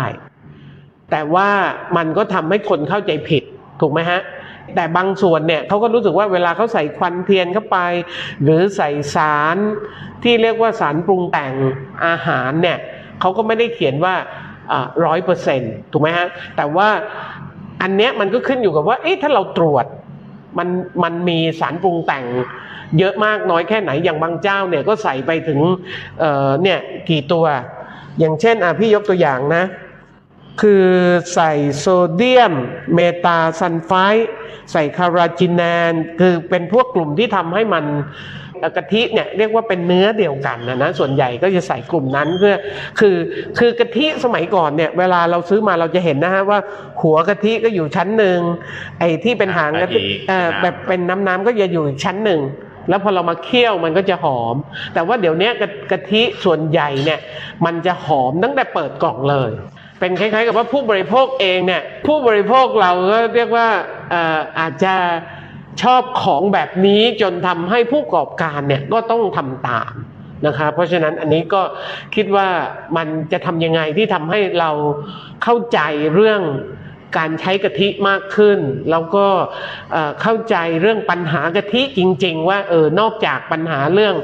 [1.12, 1.50] แต่ว่า
[1.98, 3.44] มันก็ทำให้คนเข้าใจผิด
[3.82, 4.22] ถูกไหมฮะ
[4.76, 7.78] แต่บางส่วนเนี่ยเขาก็รู้สึกว่าเวลาเขาใส่ควันเทียนเข้าไป
[8.44, 9.58] หรือใส่สาร
[10.24, 11.54] ที่เรียกว่าสารปรุงแต่ง
[12.06, 12.78] อาหารเนี่ย
[13.22, 14.16] เขาก็ไม่ได้เขียนว่า
[15.06, 16.90] ร้อยเปอร์เซ็นต์ถูกไหมฮะ แต่ว่า
[17.82, 19.86] อันเนี้ยมันก็ขึ้นอยู่กับว่า เอ๊ะถ้าเราตรวจ
[20.58, 20.70] มัน
[21.04, 22.26] มันมีสารปรุงแต่ง
[23.00, 25.60] เยอะมากน้อยแค่ไหนอย่างบางเจ้าเนี่ยก็ใส่ไปถึง
[26.20, 27.46] เอ่อเนี่ยกี่ตัว
[28.20, 29.64] อย่างเช่นอะพี่ยกตัวอย่างนะ
[30.62, 30.86] คือ
[31.34, 32.54] ใส่โซเดียม
[32.96, 34.30] เมตาซัลไฟด์
[34.72, 37.86] ใส่คาราจินแนนคือเป็นพวกกลุ่มที่ทำให้มัน
[38.76, 42.56] กะทิเนี่ยเรียกว่าเป็นเนื้อเดียวกันนะนะส่วนใหญ่ก็จะใส่กลุ่มนั้นเพื่อ
[43.00, 43.18] คือ
[43.60, 46.60] คือกะทิสมัยก่อนเนี่ยเวลาเราซื้อมาเราจะเห็นนะฮะว่า
[47.02, 48.40] หัวกะทิก็อยู่ชั้นหนึ่ง
[49.00, 52.42] ไอ้ที่เป็นหางกะทิเอ่อแบบเป็นน้ำน้ำๆก็จะอยู่อีกชั้นหนึ่ง
[52.90, 54.56] แล้วพอเรามาเคี่ยวมันก็จะหอม
[54.94, 57.20] แต่ว่าเดี๋ยวนี้กะกะทิส่วนใหญ่เนี่ย
[57.66, 59.52] มันจะหอมตั้งแต่เปิดกล่องเลย
[60.00, 63.68] เป็นคล้ายๆ กับว่าผู้บริโภคเองเนี่ยผู้บริโภคเราก็เรียกว่า
[64.12, 64.94] เอ่ออาจจะ
[65.82, 69.94] ชอบของแบบนี้จนทำให้ผู้ประกอบการเนี่ยก็ต้องทำตาม
[70.46, 71.62] นะคะเพราะฉะนั้นอันนี้ก็
[72.16, 72.48] คิดว่า
[72.98, 74.72] มันจะทำยังไงที่ทำให้เรา
[75.44, 75.80] เข้าใจ
[76.14, 76.42] เรื่อง
[77.18, 78.60] การใช้กะทิมากขึ้น
[78.92, 79.26] แล้วก็
[79.92, 84.16] เอ่อเข้าใจเรื่องปัญหากะทิจริง ๆ ว่าเออนอกจากปัญหาเรื่อง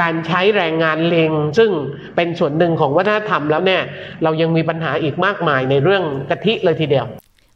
[0.00, 1.70] การใช้แรงงานเลงซึ่ง
[2.16, 3.82] เป็นส่วนหนึ่งของวัฒนธรรมแล้วเนี่ย
[4.22, 7.06] เรายังมีปัญหาอีกมากมายในเรื่องกะทิเลยทีเดียว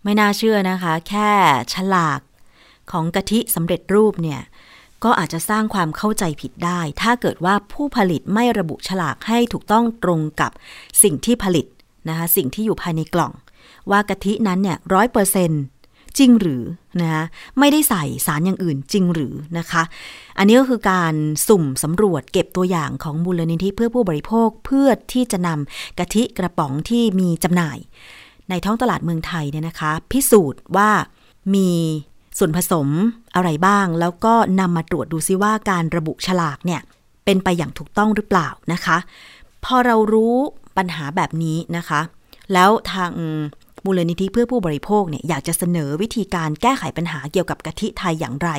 [0.04, 1.30] ไม่น่าเชื่อนะคะ แค่
[1.74, 2.20] ฉลาก
[2.92, 4.40] ของกะทิสำเร็จรูปเนี่ย
[5.04, 10.50] ก็อาจจะสร้างความเข้าใจผิดได้ ถ้าเกิดว่าผู้ผลิตไม่ระบุฉลากให้ถูกต้องตรงกับ
[11.02, 11.66] สิ่งที่ผลิต
[12.08, 13.32] นะคะสิ่งที่อยู่ภายในกล่อง
[13.90, 15.50] ว่ากะทินั้นเนี่ยร้อยเปอร์เซน
[16.18, 16.62] จริงหรือ
[17.00, 17.24] นะคะ
[17.58, 19.82] ไม่ได้ใส่สารอย่างอื่นจริงหรือนะคะ
[20.38, 21.14] อันนี้ก็คือการ
[21.48, 27.78] สุ่มสำรวจเก็บตัวอย่างของมูลนิธิเพื่อผู้บริโภคเพื่อที่จะนำกะทิกระป๋องที่มีจำหน่าย
[28.50, 30.90] ในท้องตลาดเมืองไทยเนี่ยนะคะ พิสูจน์ว่า
[31.54, 31.70] มี
[32.38, 32.88] ส่วนผสม
[33.34, 36.80] อะไรบ้าง แล้วก็นำมาตรวจดูซิว่าการระบุฉลากเนี่ย
[37.24, 38.96] เป็นไปอย่างถูกต้องหรือเปล่านะคะ
[39.64, 40.36] พอเรารู้
[40.76, 42.00] ปัญหาแบบนี้นะคะ
[42.52, 43.12] แล้วทาง
[43.84, 48.50] มูลนิธิเพื่อผู้บริโภคเนี่ยอยากจะเสนอวิธีการแก้ไขปัญหาเกี่ยวกับกะทิไทยอย่างไร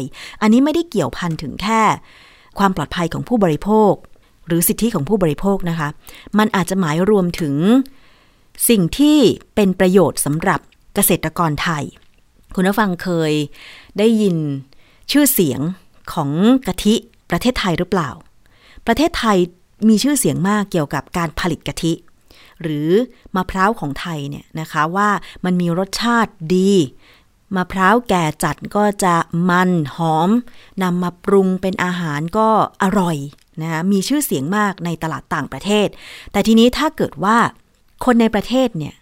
[0.41, 1.81] อันนี้ไม่ได้เกี่ยวพันถึงแค่
[2.59, 3.93] ความปลอดภัยของผู้บริโภค
[4.47, 5.89] หรือสิทธิของผู้บริโภคนะคะ
[6.37, 7.55] มันอาจจะหมายรวมถึง
[8.69, 9.17] สิ่งที่
[9.55, 10.59] เป็นประโยชน์สำหรับ
[10.95, 11.83] เกษตรกรไทย
[12.55, 13.33] คุณผู้ฟังเคย
[13.97, 14.37] ได้ยิน
[15.11, 15.61] ชื่อเสียง
[16.13, 16.29] ของ
[16.67, 16.95] กะทิ
[17.29, 18.09] ประเทศไทยหรือเปล่า
[18.87, 19.37] ประเทศไทย
[19.89, 21.93] มีชื่อเสียงมากเกี่ยวกับการผลิตกะทิ
[22.61, 22.89] หรือ
[23.35, 25.09] มะพร้าวของไทยเนี่ยนะคะว่า
[25.45, 26.71] มันมีรสชาติดี
[27.55, 29.15] มะพร้าวแก่จัดก็จะ
[29.49, 30.29] มันหอม
[30.83, 32.47] นำมาปรุงเป็นอาหารก็
[32.83, 33.17] อร่อย
[33.61, 35.87] นะคะมีชื่อเสียงมากในตลาดต่างประเทศ
[36.31, 37.37] แต่ทีนี้ถ้าเกิดว่า
[38.05, 38.93] คนในประเทศเนี่ย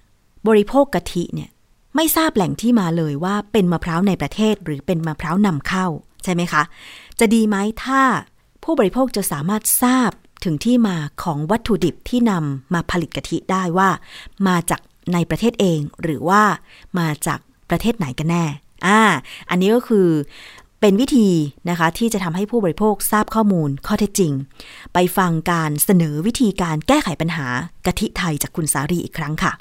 [0.48, 1.50] บริโภคกะทิเนี่ย
[1.96, 5.86] ไม่ทราบแหล่งที่มาเลยว่าเป็นมะพร้าวในประเทศหรือเป็นมะพร้าวนำเข้า
[6.24, 6.64] ใช่ไหมคะ
[7.20, 8.02] จะดีไหมถ้า
[8.64, 10.12] ผู้บริโภคจะสามารถทราบ
[10.46, 13.90] ถึงที่มาของวัตถุดิบที่นำมาผลิตกะทิได้ว่า
[14.48, 14.82] มาจาก
[15.14, 16.44] ในประเทศเองหรือว่า
[17.00, 18.46] มาจากประเทศไหนกันแน่
[18.88, 19.02] อ่า
[19.50, 20.08] อันนี้ก็คือ
[20.82, 21.30] เป็นวิธี
[21.70, 24.34] นะคะที่จะทำให้ผู้บริโภคทราบข้อมูลข้อเท็จจริง
[24.94, 27.48] ไปฟังการเสนอวิธีการแก้ไขปัญหา
[27.86, 29.52] กะทิไทยจากคุณสารีอีกครั้งค่ะ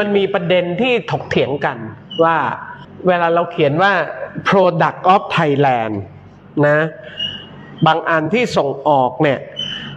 [0.00, 1.78] มันมีประเด็นที่ถกเถียงกัน
[2.24, 2.36] ว่า
[3.06, 3.92] เวลาเราเขียนว่า
[4.48, 5.94] product of Thailand
[6.66, 6.78] นะ
[7.86, 9.38] บางอันที่ส่งออกเนี่ย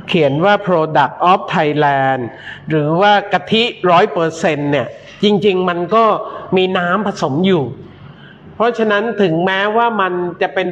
[0.08, 2.22] เขียนว่า product of Thailand
[2.70, 4.88] หรือว่ากะทิร้อยเปอร์เซ็นเนี่ย
[5.24, 6.04] จริง ๆ มันก็
[6.58, 7.64] มีน้ำผสมอยู่
[8.56, 10.68] เพราะฉะนั้นถึงแม้ว่ามันจะเป็น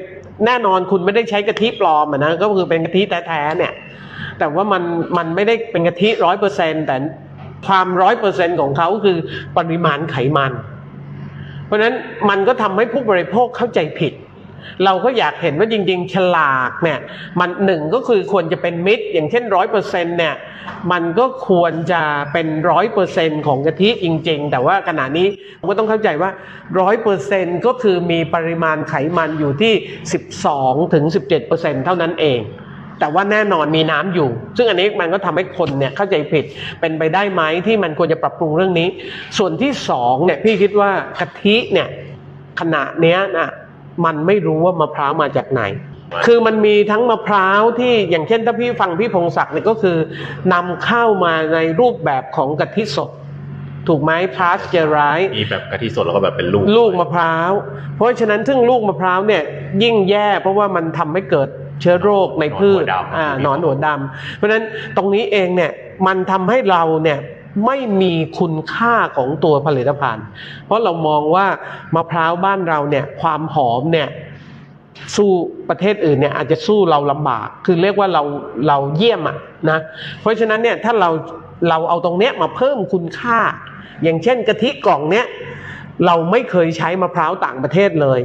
[0.46, 3.74] แน่นอนคุณไม่ได้ใช้กะทิปลอมนะ ก็คือเป็นกะทิแท้ๆเนี่ย
[4.40, 4.84] แต่ว่ามัน
[5.18, 6.96] มันไม่ได้เป็นกะทิร้อยเปอร์เซ็นแต่
[7.66, 9.18] ความร้อยเปอร์เซ็นของเขาคือ
[9.58, 10.52] ปริมาณไขมัน
[11.66, 11.96] เพราะนั้น
[12.30, 14.14] มันก็ทำให้ผู้บริโภคเข้าใจผิด
[14.86, 17.00] เราก็อยากเห็นว่าจริง ๆ ฉลากเนี่ย
[17.40, 20.36] มันหนึ่งก็คือควรจะเป็นมิตร อย่างเช่นร้อยเปอร์เซ็นเนี่ย
[20.92, 22.02] มันก็ควรจะ
[22.34, 25.28] เป็นร้อยเปอร์เซ็นของกะทิจริง ๆ แต่ว่าขณะนี้
[25.60, 26.30] ผมก็ต้องเข้าใจว่า
[26.80, 29.74] ร้อยเปอร์เซ็นก็คือมีปริมาณไขมันอยู่ที่
[30.34, 32.40] 12ถึง17เปอร์เซ็นเท่านั้นเอง
[33.00, 36.46] แต่ว่าแน่นอนมีน้ำอยู่ ซึ่งอันนี้มันก็ทำให้คนเนี่ยเข้าใจผิด
[36.80, 38.88] เป็นไปได้ไหมที่มันควรจะปรับปรุงเรื่องนี้
[39.38, 41.88] ส่วนที่สองเนี่ยพี่คิดว่ากะทิเนี่ย
[42.60, 43.50] ขณะเนี้ยนะ
[44.06, 45.64] มันไม่รู้ว่ามะพร้าวมาจากไหน
[46.26, 49.98] คือมันมีทั้งมะพร้าวที่อย่างเช่นถ้าพี่ฟังพี่พงศักดิ์เนี่ยก็คือ
[50.54, 53.10] นำเข้ามาในรูปแบบของกะทิสด
[53.88, 55.00] ถูกไหมพาสเจอไร
[55.38, 57.52] มีแบบกะทิสดแล้วก็แบบเป็นลูก ลูกมะพร้าว
[57.96, 59.44] เพราะฉะนั้นซึ่งลูกมะพร้าวเนี่ย
[59.84, 61.50] ยิ่งแย่เพราะว่ามันทำให้เกิด
[61.84, 64.64] เชื้อโรคในพืชหนอนหัวดำอ่าหนอนหัวดำเพราะฉะนั้น
[64.98, 65.72] ตรงนี้เองเนี่ย
[66.08, 67.20] มันทำให้เราเนี่ย
[67.66, 70.26] ไม่มีคุณค่าของตัวผลิตภัณฑ์
[70.66, 71.48] เพราะเรามองว่า
[71.96, 74.10] มะพร้าวบ้านเราเนี่ยความหอมเนี่ย
[75.16, 75.32] สู้
[75.70, 78.24] ประเทศอื่นเนี่ยอาจจะสู้เราลำบาก คือเรียกว่าเรา
[78.68, 79.38] เราเยี่ยมอะ
[79.70, 79.80] นะ
[80.22, 81.10] เพราะฉะนั้นเนี่ยถ้าเรา
[81.70, 83.40] เราเอาตรงเนี้ยมาเพิ่มคุณค่า
[84.04, 85.26] อย่างเช่นกะทิกล่องเนี้ย
[86.06, 88.20] เราไม่เคยใช้มะพร้าวต่างประเทศเลย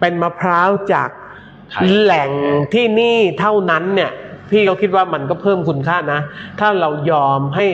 [0.00, 1.25] เป็นมะพร้าวจากไทย
[2.00, 2.30] แหล่ง
[2.74, 4.12] ที่นี่เท่านั้นเนี่ย
[4.52, 6.20] พี่ก็คิดว่ามันก็เพิ่มคุณค่านะ
[6.60, 7.66] ถ้าเรายอมให้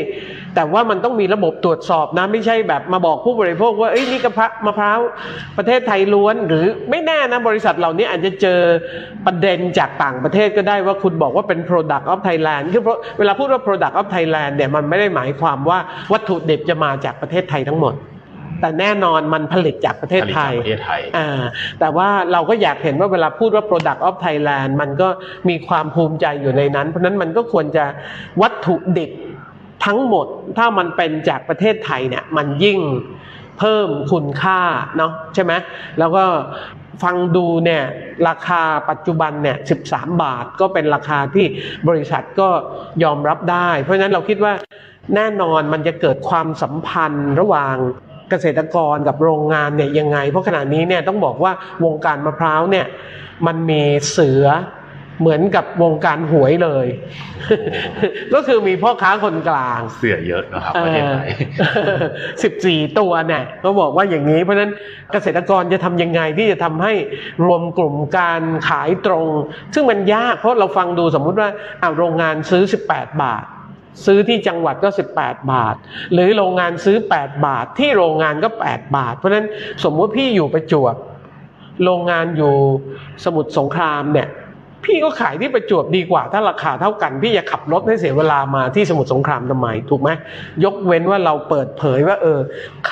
[0.55, 4.99] แต่ว่ามันต้องมีระบบตรวจสอบนะ ไม่ใช่แบบมาบอกผู้บริโภคว่าเอ้ยนี่กระพะมะพร้าว
[5.59, 8.61] ประเทศไทยล้วน หรือไม่แน่นะบริษัทเหล่านี้อาจจะเจอ
[9.27, 15.79] ประเด็นจากต่างประเทศก็ได้ว่าคุณบอกว่าเป็น product of Thailand คือเพราะเวลาพูดว่า product of Thailand เนี่ยมันไม่ได้หมายความว่า
[16.13, 17.95] วัตถุดิบจะมาจากประเทศไทยทั้งหมด
[18.63, 21.29] แต่แน่นอนมันผลิตจากประเทศไทยผลิตจากประเทศไทยอ่า
[21.81, 25.09] แต่ว่าเราก็อยากเห็นว่าเวลาพูดว่า product of Thailand มันก็
[25.49, 27.85] มีความภูมิใจอยู่ในนั้น เพราะฉะนั้นมันก็ควรจะ
[28.43, 29.11] วัตถุดิบ
[29.85, 30.27] ทั้งหมด
[30.59, 32.79] ถ้ามันเป็นจากประเทศไทยเนี่ยมันยิ่ง
[33.59, 34.61] เพิ่มคุณค่า
[34.97, 35.53] เนาะใช่ไหม
[35.99, 36.25] แล้วก็
[37.03, 37.83] ฟังดูเนี่ย
[38.29, 39.57] ราคาปัจจุบันเนี่ย
[39.89, 41.47] 13 บาทก็เป็นราคาที่
[41.89, 42.49] บริษัทก็
[43.05, 44.53] ยอมรับได้ เพราะฉะนั้นเราคิดว่า
[45.15, 47.77] แน่นอนมันจะเกิดความสัมพันธ์ระหว่าง
[48.33, 51.53] เกษตรกรกับโรงงานเนี่ยยังไง เพราะขณะนี้เนี่ยต้องบอกว่า
[51.85, 52.87] วงการมะพร้าวเนี่ย
[53.47, 54.47] มันมีเสือ
[55.21, 56.87] เหมือนกับวงการหวยเลย
[58.35, 61.29] ก็คือมีพ่อค้าคนกลาง เสือเยอะนะครับประเทศไทย
[62.43, 64.73] สิบสี่ตัวเนี่ยก็บอกว่าอย่างนี้ เพราะฉะนั้น
[65.13, 66.93] เกษตรกรจะทำยังไงที่จะทำให้
[67.45, 69.27] รวมกลุ่มการขายตรง
[69.75, 71.49] ซึ่งมันยากเพราะเราฟังดูสมมุติว่า
[71.83, 73.45] อ่าโรงงานซื้อ 18 บาท
[74.05, 75.75] ซื้อที่จังหวัดก็ 18 บาท
[76.13, 79.47] หรือโรงงานซื้อ 8 บาท ที่โรงงานก็ 8 บาท เพราะฉะนั้น
[79.85, 80.95] สมมุติพี่อยู่ประจวบ
[81.85, 82.55] โรงงานอยู่
[83.25, 84.29] สมุทรสงครามเนี่ย
[84.85, 90.11] พี่ก็ขายที่ประจวบดีกว่า ถ้าราคาเท่ากัน พี่จะขับรถให้เสียเวลามาที่สมุทรสงครามทำไมถูกไหม
[90.65, 92.41] ยกเว้นว่าเราเปิดเผยว่า เออ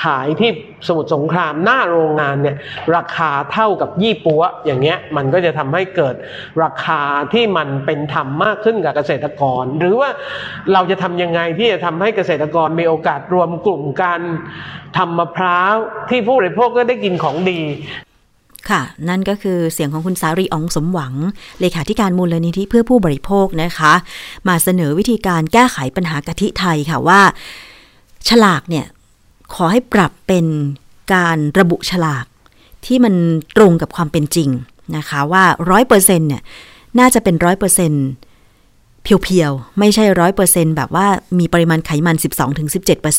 [0.01, 0.49] ขายที่
[0.87, 2.55] สมุทรสงครามหน้าโรงงานเนี่ย
[2.95, 6.15] ราคาเท่ากับยี่ปัวอย่างเงี้ยมันก็จะทำให้เกิด
[6.63, 7.01] ราคา
[7.33, 10.09] ที่มันเป็นธรรมมากขึ้นกับเกษตรกร หรือว่า
[10.73, 14.21] เราจะทำยังไงที่จะทำให้เกษตรกรมีโอกาสรวมกลุ่มกัน
[14.97, 15.75] ทำมะพร้าว
[16.09, 17.61] ที่ผู้บริโภคก็ได้กินของดี
[18.69, 21.13] ค่ะ นั่นก็คือเสียงของคุณสารีอองสมหวัง
[21.59, 23.93] เลขาธิการมูลนิธิเพื่อผู้บริโภคนะคะ
[24.47, 27.21] มาเสนอวิธีการแก้ไขปัญหากะทิไทยค่ะว่า
[28.29, 28.85] ฉลากเนี่ย
[29.53, 30.45] ขอให้ปรับเป็น
[31.13, 32.25] การระบุฉลาก
[32.85, 33.13] ที่มัน
[33.57, 34.49] ตรงกับความเป็นจริง
[34.97, 36.41] นะคะ ว่าร้อยเปอร์เซ็นเนี่ย
[36.99, 37.91] น่าจะเป็นร้อยเปอร์เซ็น
[39.03, 41.07] เพียวๆ ไม่ใช่ร้อยเปอร์เซ็นแบบว่า
[41.39, 42.15] มีปริมาณไขมัน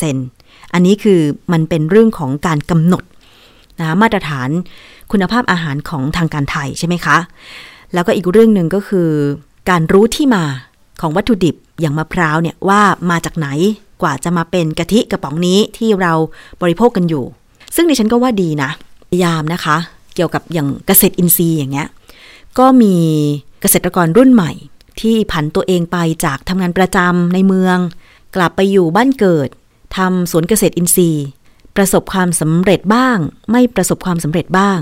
[0.05, 1.21] 12-17%อันนี้คือ
[1.53, 3.05] มันเป็นเรื่องของการกำหนด
[3.79, 4.49] นะคะมาตรฐาน
[5.12, 7.16] คุณภาพอาหารของทางการไทยใช่ไหมคะ
[7.94, 9.09] แล้วก็อีกเรื่องหนึ่งก็คือ
[9.70, 10.44] การรู้ที่มา
[11.01, 13.48] ของวัตถุดิบอย่างมะพร้าวเนี่ยว่ามาจากไหน
[14.03, 16.12] กว่าจะมาเป็นกะทิกระป๋องนี้ที่เรา
[16.62, 17.25] บริโภคกันอยู่
[17.75, 18.70] ซึ่งดิฉันก็ว่าดีนะ
[19.11, 19.77] พยายามนะคะ
[20.14, 21.88] เกี่ยวกับอย่างเกษตรอินทรีย์อย่างเงี้ย
[22.59, 22.94] ก็มี
[23.61, 24.53] เกษตรกรรุ่นใหม่
[25.01, 27.79] ที่ผันตัวเองไปจากทำงานประจำในเมือง
[28.37, 29.48] กลับไปอยู่บ้านเกิด
[29.96, 31.27] ทำสวนเกษตรอินทรีย์
[31.77, 33.18] ประสบความสำเร็จบ้าง
[33.51, 34.79] ไม่ประสบความสำเร็จบ้าง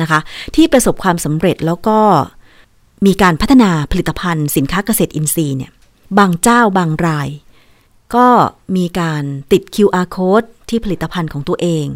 [0.00, 0.20] นะคะ
[0.56, 1.98] ที่ประสบความสำเร็จแล้วก็
[3.06, 5.72] มีการพัฒนาผลิตภัณฑ์สินค้าเกษตรอินทรีย์เนี่ย
[6.18, 7.28] บางเจ้าบางราย
[8.14, 8.28] ก็
[8.76, 11.86] มีการติด QR code ที่ผลิตภัณฑ์ของตัวเอง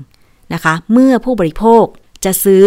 [0.55, 1.85] นะคะ เมื่อผู้บริโภค
[2.25, 2.65] จะซื้อ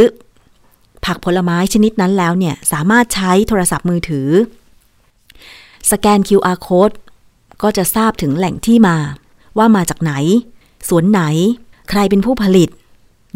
[1.06, 4.30] ผักผลไม้ชนิดนั้นแล้วเนี่ย สามารถใช้โทรศัพท์มือถือ
[5.92, 6.96] สแกน QR code
[7.62, 8.98] ก็จะทราบถึงแหล่งที่มา
[9.58, 10.14] ว่ามาจากไหน
[10.90, 11.22] สวนไหน
[11.90, 12.70] ใครเป็นผู้ผลิต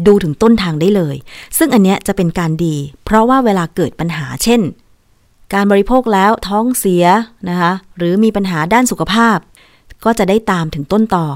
[0.06, 1.16] ดูถึงต้นทางได้เลย
[1.58, 4.60] ซึ่งอันเนี้ยจะเป็นการดี เพราะว่าเวลาเกิดปัญหาเช่น
[5.54, 7.04] การบริโภคแล้วท้องเสีย
[7.48, 9.38] นะคะหรือมีปัญหาด้านสุขภาพ
[10.04, 11.26] ก็จะได้ตามถึงต้นต่อ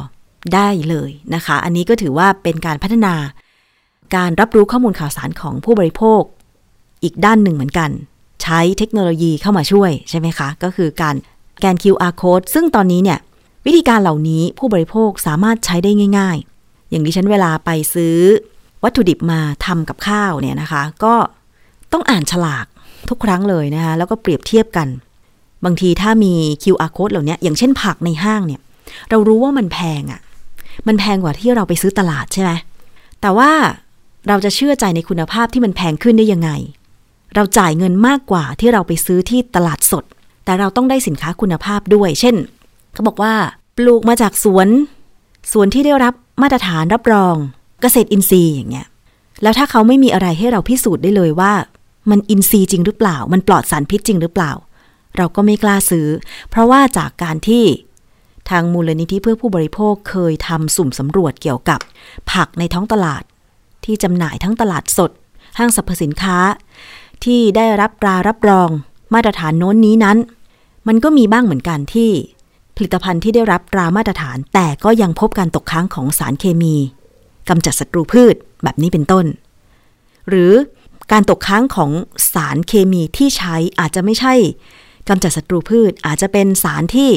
[0.54, 3.14] ได้เลยนะคะ อันนี้ก็ถือว่าเป็นการพัฒนา
[4.16, 6.22] การรับรู้ข้อมูลข่าวสารของผู้บริโภค
[7.02, 7.90] อีกด้านหนึ่งเหมือนกัน
[8.42, 11.14] ใช้เทคโนโลยีเข้ามาช่วยใช่ไหมคะ ก็คือการ
[11.60, 13.18] แกน QR code ซึ่งตอนนี้เนี่ย
[13.66, 16.57] วิธีการเหล่านี้ผู้บริโภคสามารถใช้ได้ง่ายๆ
[16.90, 18.16] อย่างดิฉันเวลาไปซื้อ
[18.84, 21.14] วัตถุดิบมาทำกับข้าวเนี่ยนะคะ ก็
[21.92, 22.66] ต้องอ่านฉลาก
[23.08, 24.88] ทุกครั้งเลยนะคะแล้วก็เปรียบเทียบกัน
[25.64, 28.60] บางทีถ้ามี QR code เหล่านี้อย่างเช่นผักในห้างเนี่ย
[29.10, 30.20] เรารู้ว่ามันแพงอะ่ะ
[30.86, 32.50] มันแพงกว่าที่เราไปซื้อตลาดใช่ไหม
[33.20, 33.50] แต่ว่า
[34.28, 36.50] เราจะเชื่อใจในคุณภาพที่มันแพงขึ้นได้ยังไง
[37.34, 40.04] เราจ่ายเงินมากกว่าที่เราไปซื้อที่ตลาดสด
[40.44, 42.36] แต่เราต้องได้สินค้าคุณภาพด้วย เช่น
[42.92, 43.34] เขาบอกว่า
[43.76, 44.68] ปลูกมาจากสวน
[45.52, 47.34] สวนที่ได้รับ มาตรฐานรับรอง
[47.80, 48.86] เกษตรอินทรีย์อย่างเงี้ย
[49.42, 51.52] แล้วถ้าเขาไม่มีอะไรให้เราพิสูจน์ได้เลยว่า
[52.10, 54.52] มันอินทรีย์จริงหรือเปล่า มันปลอดสารพิษจริงหรือเปล่า
[55.16, 56.06] เราก็ไม่กล้าซื้อ
[56.50, 57.64] เพราะว่าจากการที่
[58.50, 61.80] ทางมูลนิธิเพื่อผู้บริโภคเคยทำสุ่มสำรวจเกี่ยวกับ
[62.32, 63.22] ผักในท้องตลาด
[63.84, 65.10] ที่จำหน่ายทั้งตลาดสด
[65.58, 66.38] ห้างสรรพสินค้า
[67.24, 68.68] ที่ได้รับตรารับรอง
[69.14, 70.18] มาตรฐานโน้นนี้นั้น
[70.88, 72.10] มันก็มีบ้างเหมือนกันที่
[72.78, 76.74] ผลิตภัณฑ์ที่ได้รับตรามาตรฐาน แต่ก็ยังพบการตกค้างของสารเคมี
[77.48, 79.26] กำจัดศัตรูพืชแบบนี้เป็นต้น
[80.28, 80.52] หรือ
[81.12, 81.90] การตกค้างของ
[82.32, 84.34] สารเคมีที่ใช้อาจจะไม่ใช่
[85.08, 87.10] กำจัดศัตรูพืชอาจจะเป็นสารที่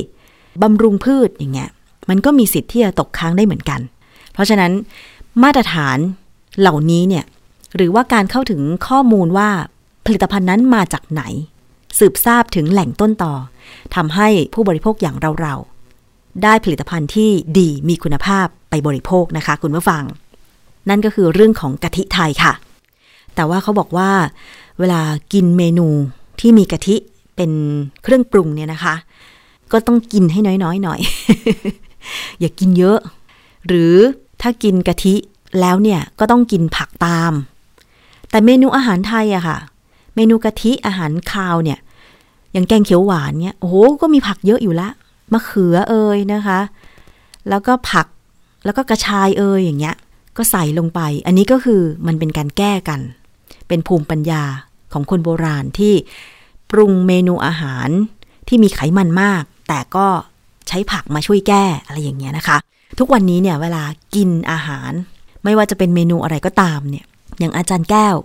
[0.62, 1.70] บำรุงพืชอย่างเงี้ย
[2.10, 3.80] มันก็มีสิทธิ์ที่จะตกค้างได้เหมือนกัน
[4.34, 4.72] เพราะฉะนั้น
[5.44, 5.98] มาตรฐาน
[6.60, 7.26] เหล่านี้เนี่ย
[7.76, 9.50] หรือว่าการเข้าถึงข้อมูลว่า
[10.06, 11.24] ผลิตภัณฑ์นั้นมาจากไหน
[12.00, 13.34] สืบทราบถึงแหล่งต้นต่อ
[13.96, 17.30] ทำให้ผู้บริโภคอย่างเราๆ ได้ผลิตภัณฑ์ที่
[17.60, 20.04] ดีมีคุณภาพไปบริโภคนะคะ คุณผู้ฟัง
[20.90, 22.54] นั่นก็คือเรื่องของกะทิไทยค่ะ
[23.36, 24.12] แต่ว่าเขาบอกว่า
[24.80, 25.02] เวลา
[25.34, 25.88] กินเมนู
[26.40, 26.96] ที่มีกะทิ
[27.36, 27.52] เป็น
[28.04, 28.96] เครื่องปรุงเนี่ยนะคะ
[29.72, 31.00] ก็ต้องกินให้น้อยๆหน่อย
[32.40, 33.00] อย่ากินเยอะ
[33.68, 33.96] หรือ
[34.42, 35.16] ถ้ากินกะทิ
[35.60, 37.34] แล้วเนี่ยก็ต้องกินผักตาม
[38.30, 39.58] แต่เมนูอาหารไทยอะค่ะ
[40.16, 41.80] เมนูกะทิอาหารคาวเนี่ย
[42.54, 44.90] อย่างแกงเขียวหวานเนี่ยโอ้โหก็มีผักเยอะอยู่ละ
[45.34, 46.60] มะเขือเอ่ยนะคะ
[47.50, 48.08] แล้วก็ผัก
[48.66, 49.96] แล้วก็กระชายเอ่ยอย่างเงี้ย
[50.38, 53.00] ก็ใส่ลงไป อันนี้ก็คือมันเป็นการแก้กัน
[53.68, 54.44] เป็นภูมิปัญญา
[54.94, 55.94] ของคนโบราณที่
[56.72, 57.90] ปรุงเมนูอาหาร
[58.48, 60.08] ที่มีไขมันมาก แต่ก็
[60.68, 62.58] ใช้ผักมาช่วยแก้อะไรอย่างเงี้ยนะคะ
[63.00, 63.84] ทุกวันนี้เนี่ยเวลา
[64.16, 64.92] กินอาหาร
[65.44, 67.06] ไม่ว่าจะเป็นเมนูอะไรก็ตามเนี่ย
[67.40, 68.16] อย่างอาจารย์แก้ว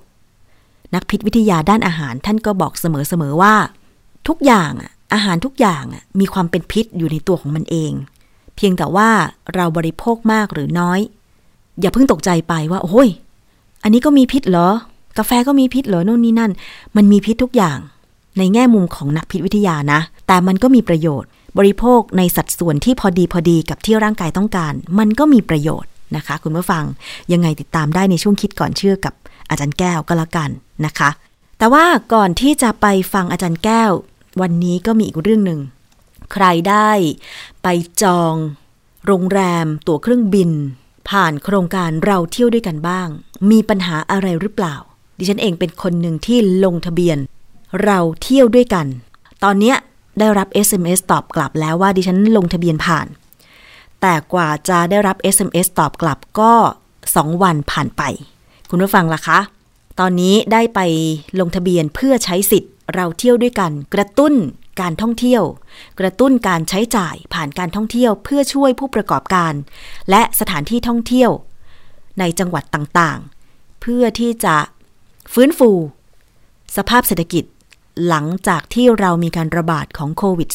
[0.95, 3.55] นักพิษวิทยาด้านอาหารท่านก็บอกเสมอๆว่า
[4.29, 7.93] ทุกอย่างอะอาหารทุกอย่างอะมีความเป็นพิษอยู่ในตัวของมันเอง
[8.57, 9.11] เพียงแต่ว่า
[9.55, 11.01] เราบริโภคมากหรือน้อย
[11.81, 13.09] อย่าเพิ่งตกใจไปว่า โอ้ย
[13.83, 14.69] อันนี้ก็มีพิษเหรอ
[15.19, 16.53] กาแฟก็มีพิษเหรอโน่นนี่นั่น
[16.97, 17.79] มันมีพิษทุกอย่าง
[18.39, 26.85] ในแง่มุมของนักพิษวิทยานะ แต่มันก็มีประโยชน์ บริโภคในสัดส่วนที่พอดีพอดีกับที่ร่างกายต้องการ มันก็มีประโยชน์นะคะ คุณผู้ฟัง
[27.33, 29.15] ยังไงติดตามได้ในช่วงคิดก่อนเชื่อกับ
[29.51, 30.51] อาจารย์แก้วก็แล้วกัน
[30.87, 31.11] นะคะ
[31.59, 31.85] แต่ว่า
[32.15, 33.91] ก่อนที่จะไปฟังอาจารย์แก้ว
[34.41, 35.61] วันนี้ก็มีอีกเรื่องหนึ่ง
[36.33, 36.91] ใครได้
[37.63, 37.69] ไป
[38.03, 38.35] จอง
[39.07, 40.51] โรงแรมตั๋วเครื่องบิน
[41.09, 43.09] ผ่านโครงการเราเที่ยวด้วยกันบ้าง
[43.51, 44.77] มีปัญหาอะไรหรือเปล่า
[45.19, 47.19] ดิฉันเองเป็นคนหนึ่งที่ลงทะเบียน
[47.85, 48.87] เราเที่ยวด้วยกัน
[49.45, 49.77] ตอนเนี้ย
[50.19, 53.07] ได้รับ SMS ตอบกลับแล้วว่าดิฉันลงทะเบียนผ่าน
[54.01, 56.53] แต่กว่าจะได้รับ SMS ตอบกลับก็
[57.03, 58.03] 2 วันผ่านไป
[58.71, 59.39] คุณผู้ฟังล่ะคะ
[60.01, 60.81] ตอนนี้ได้ไป
[61.41, 64.35] ลงทะเบียนเพื่อใช้สิทธิ์ เราเที่ยวด้วยกัน กระตุ้น
[64.81, 65.43] การท่องเที่ยว
[66.01, 69.55] กระตุ้นการใช้จ่ายผ่านการท่องเที่ยวเพื่อช่วยผู้ประกอบการ
[70.11, 71.31] และสถานที่ท่องเที่ยว
[72.19, 74.57] ในจังหวัดต่างๆ เพื่อที่จะ
[75.33, 75.71] ฟื้นฟู
[76.77, 77.45] สภาพเศรษฐกิจ
[78.09, 80.51] หลังจากที่เรามีการระบาดของโควิด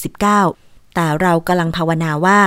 [0.46, 2.42] -19 แต่เรากำลังภาวนาว่า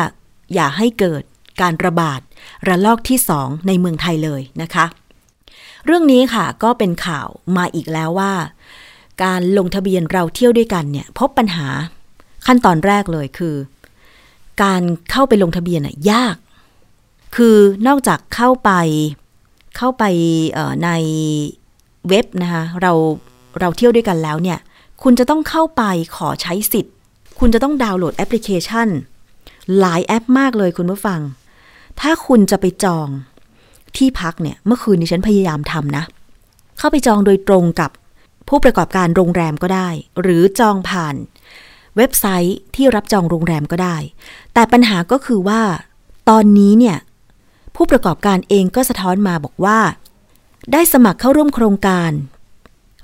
[0.55, 1.23] อย่าให้เกิด
[1.61, 2.21] การระบาด
[2.69, 4.87] ระลอกที่สองในเมืองไทยเลยนะคะ
[5.85, 8.33] เรื่องนี้ค่ะก็เป็นข่าวมาอีกแล้วว่า
[9.23, 11.69] การลงทะเบียนเราเที่ยวด้วยกันเนี่ยพบปัญหา
[12.47, 13.55] ขั้นตอนแรกเลยคือ
[14.63, 16.37] การเข้าไปลงทะเบียนน่ะยาก
[17.37, 17.57] คือ
[17.87, 18.71] นอกจากเข้าไป
[19.77, 20.05] เข้าไป
[20.85, 20.91] ใน
[22.09, 22.93] เว็บนะคะเรา
[23.61, 24.59] เราเที่ยวด้วยกันแล้วเนี่ย
[25.03, 25.83] คุณจะต้องเข้าไป
[26.17, 26.95] ขอใช้สิทธิ์
[27.39, 28.89] คุณจะต้องดาวน์โหลดแอปพลิเคชัน
[29.79, 31.21] หลายแอปมากเลยคุณผู้ฟัง
[32.01, 33.09] ถ้าคุณจะไปจอง
[33.97, 36.05] ที่พักเนี่ย เมื่อคืนนี้ฉันพยายามทำนะ
[36.79, 37.91] เข้าไปจองโดยตรงกับ
[38.49, 39.89] ผู้ประกอบการโรงแรมก็ได้
[40.21, 41.15] หรือจองผ่าน
[41.97, 43.97] เว็บไซต์ที่รับจองโรงแรมก็ได้
[44.55, 45.63] แต่ปัญหาก็คือว่า
[46.29, 46.99] ตอนนี้เนี่ย
[47.77, 49.79] ผู้ประกอบการเองก็สะท้อนมาบอกว่า
[50.73, 52.11] ได้สมัครเข้าร่วมโครงการ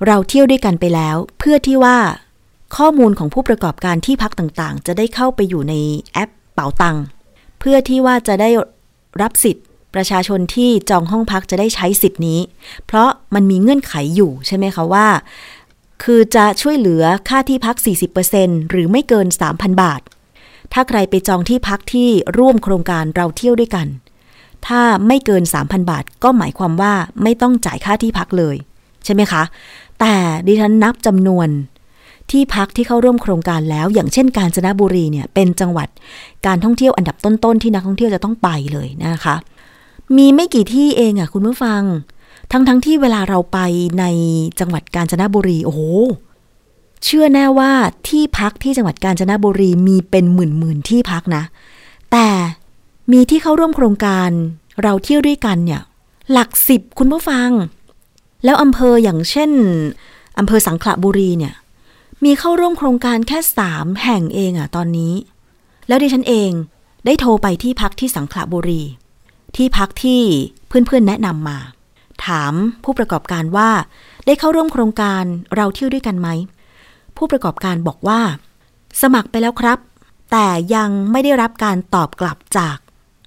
[0.07, 1.99] เราเที่ยวด้วยกันไปแล้ว เพื่อที่ว่า
[2.77, 5.75] ข้อมูลของผู้ประกอบการที่พักต่างๆ จะได้เข้าไปอยู่ใน
[6.13, 6.97] แอปเป๋าตัง
[7.61, 8.51] เพื่อที่ว่าจะได้
[9.23, 12.41] รับสิทธิ์ ประชาชนที่จองห้องพักจะได้ใช้สิทธิ์นี้
[12.87, 15.07] เพราะมันมีเงื่อนไขอยู่ใช่ไหมคะว่า
[16.03, 17.77] คือจะช่วยเหลือค่าที่พัก
[18.25, 20.01] 40%หรือไม่เกิน 3,000 บาท
[20.73, 23.87] ถ้าใครไปจองที่พักที่ร่วมโครงการเราเที่ยวด้วยกัน
[24.67, 28.57] ถ้าไม่เกิน 3,000 บาท ก็หมายความว่าไม่ต้องจ่ายค่าที่พักเลย
[29.05, 29.43] ใช่ไหมคะ
[30.01, 30.15] แต่
[30.47, 31.49] ดิฉันนับจำนวน
[32.31, 35.89] ที่พักที่เข้าร่วมโครงการแล้ว อย่างเช่นกาญจนบุรีเนี่ยเป็นจังหวัด
[36.47, 39.37] การท่องเที่ยวอันดับต้นๆที่นักท่องเที่ยวจะต้องไปเลยนะคะ
[40.17, 41.83] มีไม่กี่ที่เองอะคุณผู้ฟัง
[42.53, 43.59] ทั้งๆทที่เวลาเราไป
[43.99, 44.05] ใน
[44.61, 45.81] จังหวัดกาญจนบุรี โอ้โห
[47.05, 47.73] เชื่อแน่ว่า
[48.09, 51.43] ที่พักที่จังหวัดกาญจนบุรีมีเป็นหมื่นๆที่พักนะ
[52.13, 52.29] แต่
[53.13, 54.31] มีที่เข้าร่วมโครงการ
[54.83, 55.83] เราเที่ยวด้วยกันเนี่ย
[56.33, 57.51] หลักสิบคุณผู้ฟัง
[58.45, 59.51] แล้วอำเภออย่างเช่น
[60.39, 61.55] อำเภอสังขละบุรีเนี่ย
[62.25, 65.15] มีเข้าร่วมโครงการแค่สามแห่งเองอะตอนนี้
[65.89, 66.51] แล้วดิฉันเอง
[67.07, 68.83] ได้โทรไปที่พักที่สังขละบุรี
[69.57, 70.23] ที่พักที่
[70.69, 71.59] เพื่อนๆแนะนำมา
[72.27, 73.71] ถามผู้ประกอบการว่า
[74.27, 75.25] ได้เข้าร่วมโครงการ
[75.57, 76.29] เราเที่ยวด้วยกันไหม
[77.17, 78.21] ผู้ประกอบการบอกว่า
[79.03, 79.79] สมัครไปแล้วครับ
[80.31, 82.77] แต่ยังไม่ได้รับการตอบกลับจาก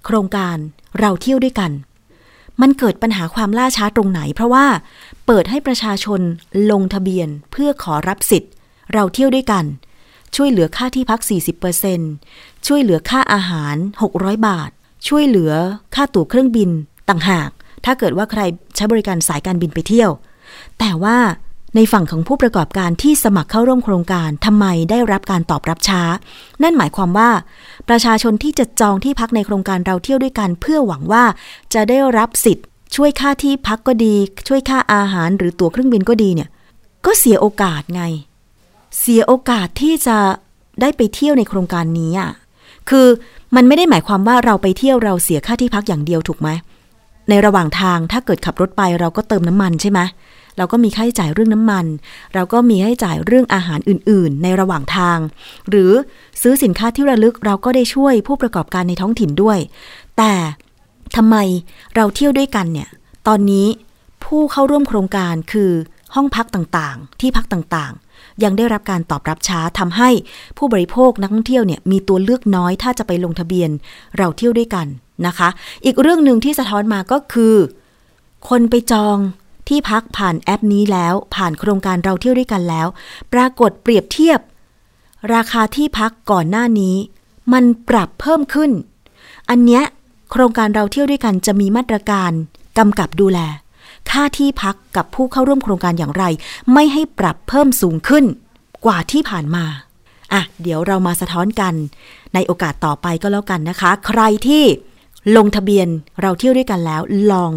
[0.05, 0.57] โครงการ
[0.99, 1.71] เราเที่ยวด้วยกัน
[2.61, 4.65] มันเกิดปัญหาความล่าช้าตรงไหน เพราะว่า
[5.25, 6.21] เปิดให้ประชาชน
[6.71, 8.51] ลงทะเบียนเพื่อขอรับสิทธิ์
[8.93, 9.65] เราเที่ยวด้วยกัน
[10.35, 11.21] ช่วยเหลือค่าที่พัก
[11.93, 13.75] 40%ช่วยเหลือค่าอาหาร
[14.11, 14.71] 600 บาท
[15.07, 15.51] ช่วยเหลือ
[15.95, 16.69] ค่าตั๋วเครื่องบิน
[17.09, 17.49] ต่างหาก
[17.85, 18.41] ถ้าเกิดว่าใคร
[18.75, 20.11] ใช้บริการสายการบินไปเที่ยว
[20.79, 21.17] แต่ว่า
[21.75, 26.01] ในฝั่งของผู้ประกอบการที่สมัครเข้าร่วมโครงการทำไมได้รับการตอบรับช้า
[26.63, 27.29] นั่นหมายความว่า
[27.89, 31.23] ประชาชนที่จะจองที่พักในโครงการเราเที่ยวด้วยกัน เพื่อหวังว่า
[31.73, 34.15] จะได้รับสิทธิ์ ช่วยค่าที่พักก็ดี
[34.47, 36.49] ช่วยค่าอาหารหรือตั๋วเครื่องบินก็ดีเนี่ย
[37.05, 38.03] ก็เสียโอกาสไง
[38.99, 40.17] เสียโอกาสที่จะ
[40.81, 42.31] ได้ไปเที่ยวในโครงการนี้อะ
[42.89, 43.07] คือ
[43.55, 46.49] มันไม่ได้หมายความว่าเราไปเที่ยวเราเสียค่าที่พักอย่างเดียวถูกไหม
[47.29, 49.99] ในระหว่างทางถ้าเกิดขับรถไปเราก็เติมน้ำมันใช่ไหม
[50.57, 51.85] เราก็มีค่าใช้จ่ายเรื่องน้ำมัน
[52.33, 55.17] เราก็มีค่าใช้จ่ายเรื่องอาหารอื่น ๆ ในระหว่างทาง
[55.69, 55.91] หรือ
[56.41, 59.59] ซื้อสินค้าที่ระลึกเราก็ได้ช่วยผู้ประกอบการในท้องถิ่นด้วย
[60.17, 60.33] แต่
[61.15, 61.35] ทำไม
[61.95, 62.89] เราเที่ยวด้วยกันเนี่ย
[63.27, 63.67] ตอนนี้
[64.23, 65.71] ผู้เข้าร่วมโครงการคือ
[66.15, 68.02] ห้องพักต่างๆ ที่พักต่างๆ
[68.43, 70.09] ยังได้รับการตอบรับช้าทำให้
[70.57, 73.69] ผู้บริโภคนักท่องเที่ยวเนี่ยมีตัวเลือกน้อยถ้าจะไปลงทะเบียน
[74.17, 74.87] เราเที่ยวด้วยกัน
[75.27, 75.49] นะคะ
[75.85, 77.55] อีกเรื่องหนึ่งที่สะท้อนมาก็คือ
[78.49, 79.17] คนไปจอง
[79.69, 82.87] ที่พักผ่านแอปนี้แล้ว ผ่านโครงการเราเที่ยวด้วยกันแล้ว
[83.33, 84.39] ปรากฏเปรียบเทียบ
[85.33, 86.95] ราคาที่พักก่อนหน้านี้
[87.53, 88.71] มันปรับเพิ่มขึ้น
[89.49, 89.83] อันเนี้ย
[90.31, 92.31] โครงการเราเที่ยวด้วยกันจะมีมาตรการ
[92.77, 93.39] กำกับดูแล
[94.13, 96.23] ค่าที่พักกับผู้เข้าร่วมโครงการอย่างไร
[96.73, 98.23] ไม่ให้ปรับเพิ่มสูงขึ้น
[98.85, 99.65] กว่าที่ผ่านมา
[100.33, 101.73] อะเดี๋ยวเรามาสะท้อนกัน
[102.33, 104.63] ในโอกาสต่อไปก็แล้วกันนะคะ ใครที่
[105.37, 105.87] ลงทะเบียน
[106.21, 107.01] เราเที่ยวด้วยกันแล้ว
[107.31, 107.51] ลอง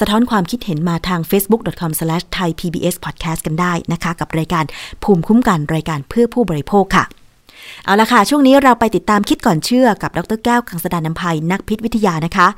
[0.00, 4.64] สะท้อนความคิดเห็นมาทาง facebook.com/thaipbspodcast กันได้นะคะ กับรายการ
[5.02, 7.04] ภูมิคุ้มกันรายการเพื่อผู้บริโภคค่ะ
[7.84, 12.48] เอาละค่ะ ช่วงนี้เราไปติดตามคิดก่อนเชื่อกับดรแก้วขังสดานนภัยนักพิษวิทยานะคะ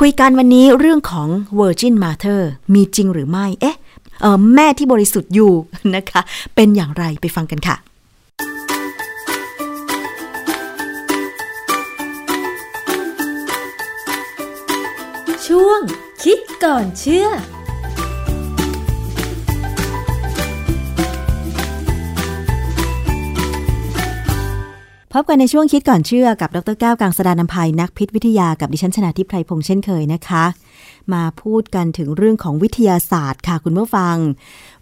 [0.00, 1.28] คุยกันวันนี้เรื่องของ
[1.58, 2.40] Virgin Mother
[2.74, 3.76] มีจริงหรือไม่ เอ๊ะ
[4.54, 5.52] แม่ที่บริสุทธิ์อยู่
[5.94, 6.20] นะคะ
[6.54, 7.76] เป็นอย่างไรไปฟังกันค่ะ
[15.46, 15.80] ช่วง
[16.22, 17.28] คิดก่อนเชื่อ
[25.18, 30.44] พบกันในช่วงคิดก่อนเชื่อกับดรแก้วกังสดานนภัยนักพิษวิทยากับดิฉันชนะทิพไพรพงษ์เช่นเคยนะคะ
[31.12, 34.16] มาพูดกันถึงเรื่องของวิทยาศาสตร์ค่ะคุณผู้ฟัง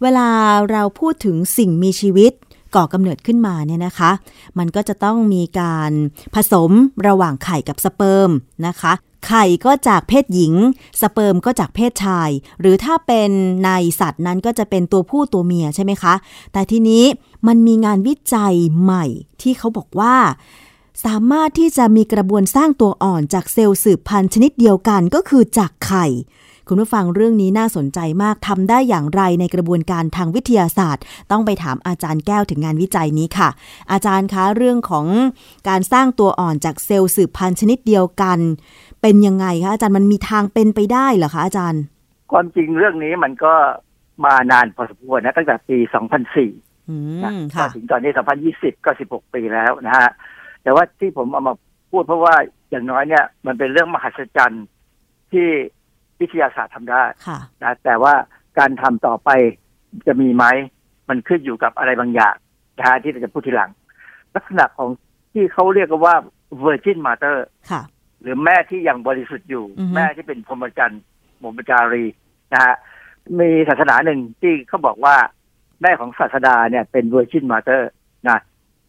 [0.03, 0.29] เวลา
[0.71, 2.33] เราพูดถึงสิ่งมีชีวิต
[2.75, 4.11] ก่อกำเนิดขึ้นมาเนี่ยนะคะ
[4.59, 5.93] มันก็จะต้องมีการ
[6.35, 6.71] ผสม
[7.07, 8.31] ระหว่างไข่กับสเปิร์ม
[8.67, 8.93] นะคะ
[9.27, 10.55] ไข่ก็จากเพศหญิง
[11.01, 13.31] สเปิร์มก็จากเพศชาย หรือถ้าเป็น
[13.65, 13.71] ใน
[14.01, 16.15] สัตว์นั้นก็จะเป็นตัวผู้ตัวเมียใช่ไหมคะ
[16.53, 17.05] แต่ทีนี้
[17.47, 19.05] มันมีงานวิจัยใหม่
[19.43, 20.17] ที่เขาบอกว่า
[21.05, 26.07] สามารถที่จะมีกระบวนสร้างตัวอ่อนจากเซลล์สืบพันธุ์ชนิดเดียวกันก็คือจากไข่
[26.69, 33.49] คุณผู้ฟังเรื่องนี้น่าสนใจมากทำได้อย่างไรในกระบวนการทางวิทยาศาสตร์ ต้องไปถามอาจารย์แก้วถึงงานวิจัยนี้ค่ะ
[33.93, 35.07] อาจารย์คะเรื่องของ
[35.69, 38.39] การสร้างตัวอ่อนจากเซลล์สืบพันธุ์ชนิดเดียวกัน
[39.05, 41.83] เป็นยังไงคะอาจารย์มันมีทางเป็นไปได้เหรอคะอาจารย์
[42.33, 43.55] ความจริงเรื่องนี้มันก็
[44.25, 45.79] มานานพอสมควรนะตั้งแต่ปี
[46.33, 48.11] 2004อืนะมก็ค่ะถึงตอนนี้
[48.49, 50.11] 2020 ก็ 16 ปีแล้วนะฮะ
[50.63, 51.55] แต่ว่าที่ผมเอามา
[51.91, 52.35] พูดเพราะว่า
[52.71, 54.67] อย่างน้อยเนี่ย มันเป็นเรื่องมหัศจรรย์
[55.33, 55.47] ที่
[56.21, 58.15] วิทยาศาสตร์ทำได้ค่ะนะแต่ว่า
[58.59, 59.31] การทำต่อไป
[60.07, 60.45] จะมีไหม
[61.09, 62.35] มันขึ้นอยู่กับอะไรบางอย่าง
[62.79, 63.71] นะฮะที่เราจะพูดทีหลัง
[64.35, 64.89] ลักษณะของ
[65.33, 66.15] ที่เขาเรียกกันว่า
[66.65, 67.37] virgin mother
[67.71, 67.83] ค่ะ
[68.25, 71.03] หรือแม่ที่ยังบริสุทธิ์อยู่อือฮึแม่ที่เป็นพรหมจรรย์
[71.43, 72.05] พรหมจารี
[72.53, 72.75] นะฮะ
[73.41, 75.17] มีศาสนาหนึ่งที่เขาบอกว่า
[75.83, 77.83] แม่ของศาสดาเนี่ยเป็น virgin mother
[78.29, 78.39] นะ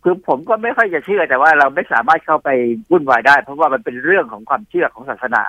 [0.03, 2.49] คือผมก็ไม่ค่อยจะเชื่อแต่ว่าเราไม่สามารถเข้าไป
[2.91, 5.43] วุ่นวายได้ เพราะว่ามันเป็นเรื่องของความเชื่อของศาสนา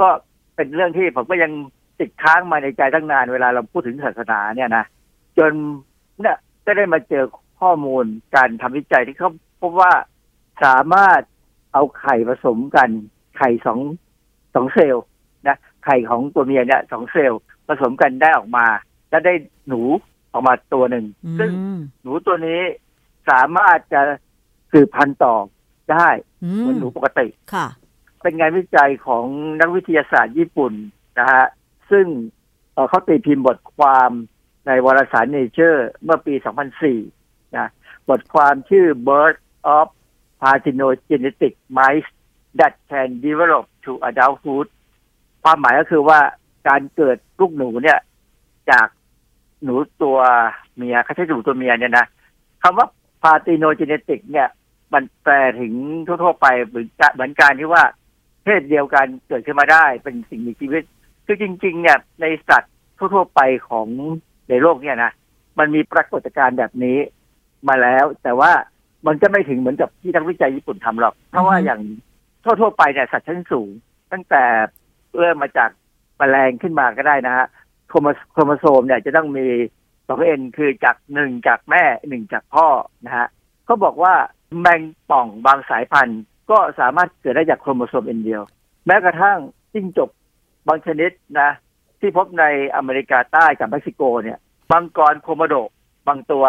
[0.00, 0.08] ก็
[0.56, 1.52] เป็นเรื่องที่ผมก็ยัง
[2.00, 4.84] ติดค้างมาในใจตั้งนานเวลาเราพูดถึงศาสนาเนี่ยนะ
[5.38, 5.52] จน
[6.20, 7.24] เนี่ยก็ได้มาเจอ
[7.60, 8.04] ข้อมูล
[8.36, 9.30] การทำวิจัยที่เขา
[9.60, 9.92] พบว่า
[10.64, 11.20] สามารถ
[11.72, 12.88] เอาไข่ผสมกัน
[13.36, 13.78] ไข่สอง
[14.54, 15.04] สองเซลล์
[15.48, 18.66] นะไข่ของตัวเมียเนี่ยสองเซลล์ผสมกันได้ออกมา
[19.10, 19.34] แล้วได้
[19.68, 19.80] หนู
[20.32, 22.60] ออกมาตัวหนึ่งอืซึ่งมหนูตัวนี้
[23.30, 24.00] สามารถจะ
[24.72, 25.34] สืบพันธุ์ต่อ
[25.92, 26.08] ได้
[26.44, 27.66] อืเหมือนมหนูปกติค่ะ
[28.22, 29.24] เป็นงานวิจัยของ
[29.60, 30.72] นักวิทยาศาสตร์ญี่ปุ่น
[31.18, 31.44] นะฮะ
[31.90, 32.06] ซึ่ง
[32.72, 34.10] เอ่อเขาตีพิมพ์บทความ
[34.66, 36.34] ในวารสาร Nature เมื่อปี
[36.94, 37.68] 2004 นะ
[38.08, 39.40] บทความชื่อ Birth
[39.76, 39.88] of
[40.40, 42.10] Parthenogenetic Mice
[42.58, 44.68] that can develop to adulthood
[45.42, 46.20] ความหมายก็คือว่า
[46.68, 47.98] การเกิดลูกหนูเนี่ย
[48.70, 48.88] จาก
[49.62, 50.18] หนูตัว
[50.76, 52.06] เมียเขาใช้หนูตัวเมียเนี่ยนะ
[52.62, 52.86] คำว่า
[53.22, 54.48] Parthenogenetic เนี่ย
[54.92, 55.72] มันแปลถึง
[56.06, 57.84] ทั่วๆไปเหมือนกันเหมือนการที่ว่า
[58.44, 60.82] เพศเดียวกันเกิดขึ้นมาได้เป็นสิ่งมีชีวิต
[61.26, 63.86] คือจริง ๆ เนี่ย ในสัตว์ทั่วๆไปของ
[64.48, 65.12] ในโลกเนี่ยนะ
[65.58, 66.98] มันมีปรากฏการณ์แบบนี้
[67.68, 68.52] มาแล้ว แต่ว่า
[69.06, 71.80] มันจะไม่ถึงเหมือนกับที่นักวิจัยญี่ปุ่นทำหรอก เพราะว่าอย่าง
[72.44, 73.68] ทั่วๆไปเนี่ยสัตว์ชั้นสูง
[74.12, 74.44] ตั้งแต่
[75.18, 75.70] เริ่มมาจาก
[76.18, 77.46] แมลงขึ้นมาก็ได้นะฮะ
[77.88, 79.46] โครโมโครโมโซมเนี่ยจะต้องมี
[80.08, 82.66] สอง n คือจากหนึ่งจากแม่หนึ่งจากพ่อ
[83.04, 83.26] นะฮะ
[83.64, 84.14] เขาบอกว่า
[84.60, 84.80] แมง
[85.10, 88.42] ป่องบางสายพันธุ์ ก็สามารถเกิดได้จากโครโมโซม n เดียว
[88.86, 89.38] แม้กระทั่ง
[89.72, 90.10] จิ้งจก
[90.68, 91.50] บางชนิดนะ
[92.00, 92.44] ที่พบใน
[92.76, 94.38] อเมริกาใต้กับเม็กซิโกเนี่ย
[94.72, 95.54] มังกรโคโมโด
[96.08, 96.44] บางตัว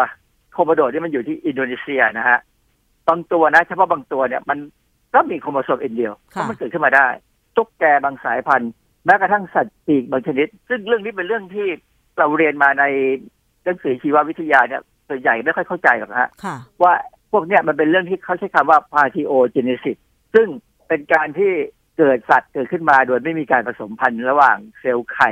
[0.52, 2.38] โคโมโดที่มันอยู่ที่อินโดนีเซียนะฮะ
[3.08, 4.58] บางตัวนะเฉพาะบางตัวเนี่ยมัน
[5.14, 7.08] ก็มีโครโมโซม n เดียวค่ะก็มันเกิดขึ้นมาได้
[7.56, 8.70] ตุ๊กแกบางสายพันธุ์
[9.06, 11.68] แม้กระทั่งสัตว์ปีกบางชนิด ซึ่งเรื่องนี้เป็นเรื่องที่
[12.18, 12.84] เราเรียนมาใน
[13.64, 16.92] หนังสือชีววิทยาเนี่ยส่วนใหญ่ไม่ค่อยเข้าใจหรอกนะฮะค่ะว่า
[17.32, 19.98] พวกเนี้ยมันเป็นเรื่องที่เขาใช้คำว่า partiogenesis
[20.34, 20.48] ซึ่ง
[20.88, 21.52] เป็นการที่
[21.98, 25.30] เกิดสัตว์เกิดขึ้นมาโดยไม่มีการผสมพันธุ์ระหว่างเซลล์ไข่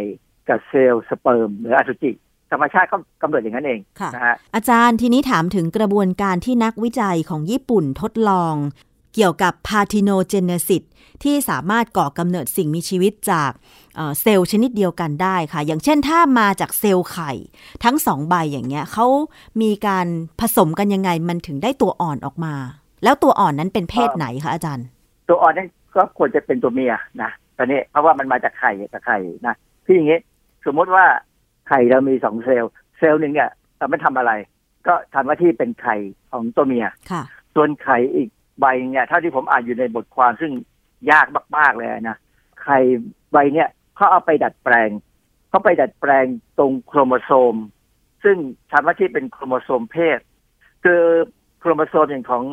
[0.49, 2.11] กับเซลล์สเปิร์มหรืออสุจิ
[2.51, 8.55] ธรรมชาติก็กำเนิดอย่างนั้นเองค่ะนะฮะอาจารย์ทีนี้ถามถึงกระบวนการที่นักวิจัยของญี่ปุ่นทดลอง
[9.15, 10.83] เกี่ยวกับ parthenogenesis
[11.23, 13.51] ที่สามารถก่อกำเนิดสิ่งมีชีวิตจาก
[13.97, 17.33] เอ่อเซลล์ชนิดเดียวกันได้ค่ะ อย่างเช่นถ้ามาจากเซลล์ไข่
[17.85, 19.07] ทั้งสองใบอย่างเงี้ยเขา
[19.63, 20.07] มีการ
[20.41, 22.55] ผสมกันยังไงมันถึงได้ตัวอ่อนออกมา
[23.05, 24.87] แล้วตัวอ่อนนั้นเป็นเพศไหนคะอาจารย์
[25.29, 29.55] ตัวอ่อนนั้นก็ควรจะเป็นตัวเมียนะตอนนี้เพราะว่ามันมาจากไข่จากไข่นะ
[29.85, 30.19] ที่อย่างงี้
[30.67, 31.05] สมมติว่า
[31.69, 34.33] ไข่เรามีสองเซลล์เซลล์หนึ่งเนี่ยเราไม่ทำอะไร
[34.87, 35.97] ก็ทำหน้าที่เป็นไข่
[36.31, 37.23] ของตัวเมียค่ะ
[37.55, 38.29] ส่วนไข่อีก
[38.61, 40.53] ใบเนี่ยเท่าที่ผมอ่านอยู่ในบทความซึ่ง
[41.11, 41.26] ยาก
[41.57, 42.16] มากๆเลยนะ
[42.62, 42.78] ไข่
[43.32, 44.90] ใบเนี่ยเขาเอาไปดัดแปลง
[45.48, 46.26] เขาไปดัดแปลง
[46.59, 47.55] ตรงโครโมโซม
[48.24, 48.36] ซึ่ง
[48.72, 50.18] ทำหน้าที่เป็นโครโมโซมเพศ
[50.84, 51.03] คือ
[51.61, 52.44] โครโมโซมอย่างของ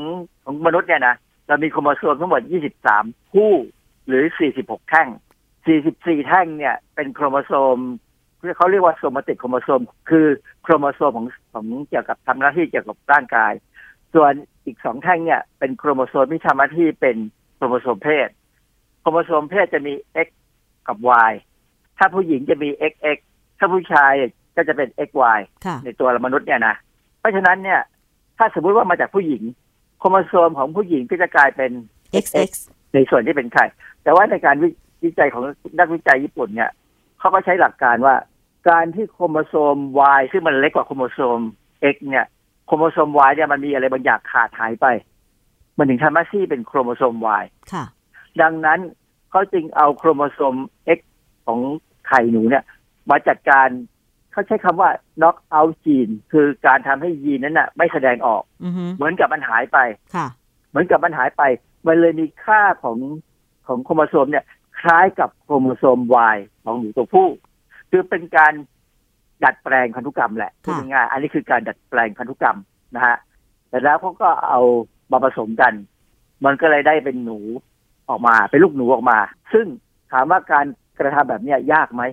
[0.43, 1.15] ของมนุษย์เนี่ยนะ
[1.47, 2.41] เรามีโครโมโซมทั้งหมด
[2.87, 3.53] 23 คู่
[4.07, 4.23] หรือ
[4.55, 5.09] 46 แท่ง
[5.67, 7.77] 44 แท่งเนี่ยเป็นโครโมโซม
[8.57, 10.25] เขาเรียกว่า somatic chromosome คือ
[10.63, 13.53] โครโมโซมของของเกี่ยวกับทำหน้าที่เกี่ยวกับร่างกาย
[14.13, 14.33] ส่วน
[14.69, 17.17] อีกสองแท่งเนี่ยเป็นโครโมโซมที่ทำหน้าที่เป็น
[17.55, 18.29] โครโมโซมเพศ
[19.01, 19.93] โครโมโซมเพศจะมี
[20.25, 20.27] X
[20.87, 20.97] กับ
[21.29, 21.31] Y
[21.97, 23.17] ถ้าผู้หญิงจะมี XX
[23.59, 24.11] ถ้าผู้ชาย
[24.55, 26.75] ก็จะเป็น XY ค่ะในตัวมนุษย์เนี่ยนะ
[27.19, 27.81] เพราะฉะนั้นเนี่ย
[28.37, 29.43] ถ้าสมมุติว่ามาจากผู้หญิง
[29.99, 31.71] โครโมโซมของผู้หญิงก็จะกลายเป็น
[32.23, 32.37] XX
[32.93, 33.65] ในส่วนที่เป็นไข่
[34.03, 34.69] แต่ว่าในการวิ
[35.03, 35.43] วิจัยของ
[35.79, 36.71] นักวิจัยญี่ปุ่นเนี่ย
[37.19, 38.15] เขาก็ใช้หลักการว่า
[38.69, 39.75] การที่โครโมโซม
[40.17, 41.39] Y ซึ่งมันเล็กกว่าโครโมโซม
[41.93, 42.27] X เนี่ย
[42.69, 44.85] โครโมโซม Y เนี่ยมันมีอะไรบางอย่างขาดหายไป
[45.77, 47.43] มันถึงทำให้ซี่เป็นโครโมโซม Y
[47.73, 47.85] ค่ะ
[48.41, 48.79] ดังนั้น
[49.29, 50.55] เขาจึงเอาโครโมโซม
[50.97, 50.99] X
[51.45, 51.59] ของ
[52.07, 52.63] ไข่หนูเนี่ย
[53.09, 53.67] มาจัดการ
[54.31, 54.89] เขาใช้คำว่า
[55.21, 59.77] knock out gene คือการทำให้ยีนนั้นน่ะ ไม่แสดงออกอือฮึเหมเหมือนกับมันหายไป
[60.15, 60.27] ค่ะ
[60.69, 61.43] เหมือนกับมันหายไป
[61.87, 62.97] มันเลยมีค่าของ
[63.67, 64.45] ของโครโมโซมเนี่ย
[64.81, 65.99] คล้ายกับโครโมโซม
[66.33, 67.29] Y ของหนูตัวผู้
[67.91, 68.53] คือเป็นการ
[69.43, 72.57] ดัดแปลงพันธุกรรมแหละพูดค่ะง่ายๆอันนี้คือการดัดแปลงพันธุกรรม
[72.95, 73.17] นะฮะ
[73.69, 74.61] แต่แล้วเขาก็เอา
[75.11, 75.73] มาผสมกัน
[76.45, 77.39] มันก็เลยได้เป็นหนู
[78.09, 79.19] ออกมาเป็นลูกหนูออกมา
[79.53, 79.67] ซึ่ง
[80.11, 80.65] ถามว่าการ
[80.99, 82.03] กระทำแบบเนี้ยยากไหม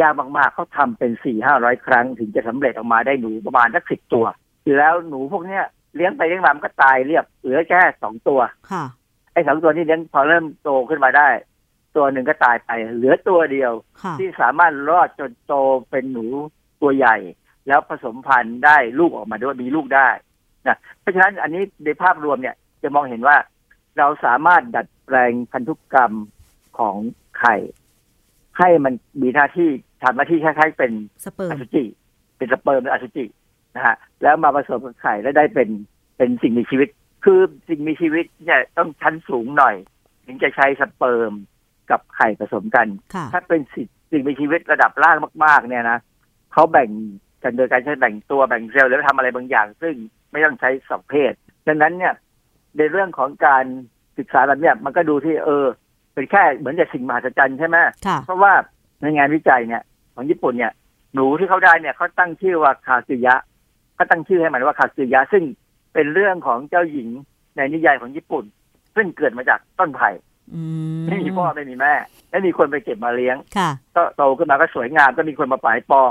[0.00, 4.26] ยากมากๆเขาทำเป็นสี่ห้าร้อยครั้ง ถึงจะสำเร็จออกมาได้หนูประมาณสักสิบตัว
[4.78, 5.64] แล้วหนูพวกเนี้ย
[5.96, 8.84] เลี้ยงไปเลี้ยงมามันก็ตายเรียบเหลือแค่สองตัวค่ะ
[9.32, 11.28] ไอ้สองตัวนี้เลี้ยงพอเริ่มโตขึ้นมาได้
[11.96, 13.72] ตัวหนึ่งก็ตายไป เหลือตัวเดียว
[14.02, 15.54] ค่ะที่สามารถรอดจนโต
[15.90, 16.26] เป็นหนู
[16.84, 17.16] ตัวใหญ่
[17.68, 20.08] แล้วผสมพันธุ์ได้ลูกออกมาด้วยมีลูกได้
[20.68, 23.36] นะเพราะฉะนั้นอันนี้ในภาพรวมเนี่ยจะมองเห็นว่า
[23.98, 26.12] เราสามารถดัดแปลงพันธุกรรม
[26.78, 26.96] ของ
[27.38, 27.56] ไข่
[28.58, 29.70] ให้มันมีหน้าที่
[30.02, 30.92] ทำหน้าที่คล้ายๆเป็น
[31.24, 31.84] สเปิร์มอสุจิ
[32.36, 33.24] เป็นสเปิร์มหรืออสุจิ
[33.74, 35.68] นะฮะแล้วมาผสมกับไข่แล้วได้เป็น
[36.16, 36.88] เป็นสิ่งมีชีวิต
[37.24, 39.76] คือสิ่งมีชีวิตเนี่ยต้องชั้นสูงหน่อย
[40.26, 41.32] ถึงจะใช้สเปิร์ม
[41.90, 45.98] กับไข่ผสมกันค่ะถ้าเป็นสิ่งสิ่งมีชีวิตระดับล่างมาก ๆ เนี่ยนะ
[46.54, 46.90] เขาแบ่ง
[47.42, 49.94] กันโดยการใช้แบ่งตัวแบ่งเซลล์แล้วทำอะไรบางอย่าง ซึ่ง
[50.30, 51.32] ไม่ต้องใช้สองเพศ
[51.66, 52.14] ดังนั้นเนี่ย
[52.76, 53.64] ในเรื่องของการ
[54.18, 55.66] ศึกษาแบบเนี้ยมันก็ดูที่เออ
[56.14, 57.76] เป็นแค่เหมือนกับสิ่งมหัศจรรย์ใช่ไหม
[58.06, 58.52] ค่ะเพราะว่า
[59.00, 59.82] ในงานวิจัยเนี่ย
[60.14, 60.72] ของญี่ปุ่นเนี่ย
[61.14, 63.34] หนูที่เขาได้เนี่ยเขาตั้งชื่อว่าคาซึยะ
[63.94, 65.44] เขาตั้งชื่อให้มันว่าคาซึยะ ซึ่ง
[65.94, 67.08] เป็นเรื่องของเจ้าหญิง
[67.56, 68.44] ในนิยายของญี่ปุ่น
[68.96, 70.10] ซึ่งเกิดมาจากต้นไผ่
[70.54, 70.62] อื
[71.00, 71.94] มไม่มีพ่อไม่มีแม่
[72.30, 76.10] และมีคนไปเก็บมาเลี้ยงค่ะก็โตขึ้นมาก็สวยงามก็มีคนมาปลายปอง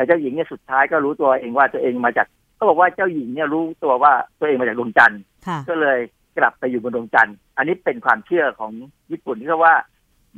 [0.00, 2.26] แต่เจ้าหญิงเนี่ยสุดท้ายก็รู้ตัวเองว่าตัวเองมาจาก
[2.58, 5.98] ก็บอกว่าเจ้าหญิงเนี่ยรู้ตัวว่าตัวเองมาจากดวงจันทร์ค่ะก็เลย
[6.38, 8.72] กลับไปอยู่บนดวงจันทร์ อันนี้เป็นความเชื่อของ
[9.10, 9.74] ญี่ปุ่นที่เขาว่า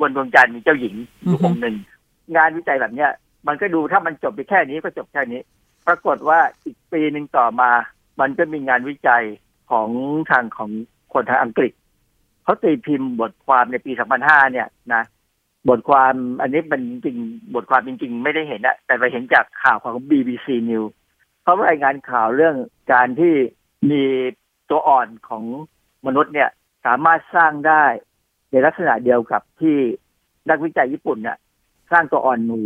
[0.01, 1.77] บนดวงจันทร์มีเจ้าหญิงอยู่องค์หนึ่ง
[2.37, 3.11] งานวิจัยแบบเนี้ย
[3.47, 5.41] มันก็ดูถ้ามันจบไปแค่นี้ก็จบแค่นี้
[5.87, 7.71] ปรากฏว่าอีกปีหนึ่งต่อมา
[8.21, 9.25] มันก็มีงานวิจัย
[9.71, 9.89] ของ
[10.31, 10.71] ทางของ
[11.13, 11.73] คนทางอังกฤษ
[12.45, 13.93] เขาตีพิมพ์บทความในปี
[14.23, 15.03] 2005 เนี่ยนะ
[15.69, 17.17] บทความอันนี้มันจริง
[17.55, 20.91] บทความจริง ๆ ไม่ได้เห็นอะแต่ไปเห็นจากข่าวของ BBC News
[21.43, 22.57] เขารายงานข่าวเรื่อง
[22.93, 23.35] การที่
[23.91, 24.05] มี
[24.71, 25.45] ตัวอ่อนของ
[26.07, 26.51] มนุษย์เนี่ย
[26.87, 27.85] สามารถสร้างได้
[28.51, 29.77] ในลักษณะเดียวกับที่
[30.51, 31.39] นักวิจัยญี่ปุ่นเนี่ย
[31.93, 32.61] สร้างตัวอ่อนหนู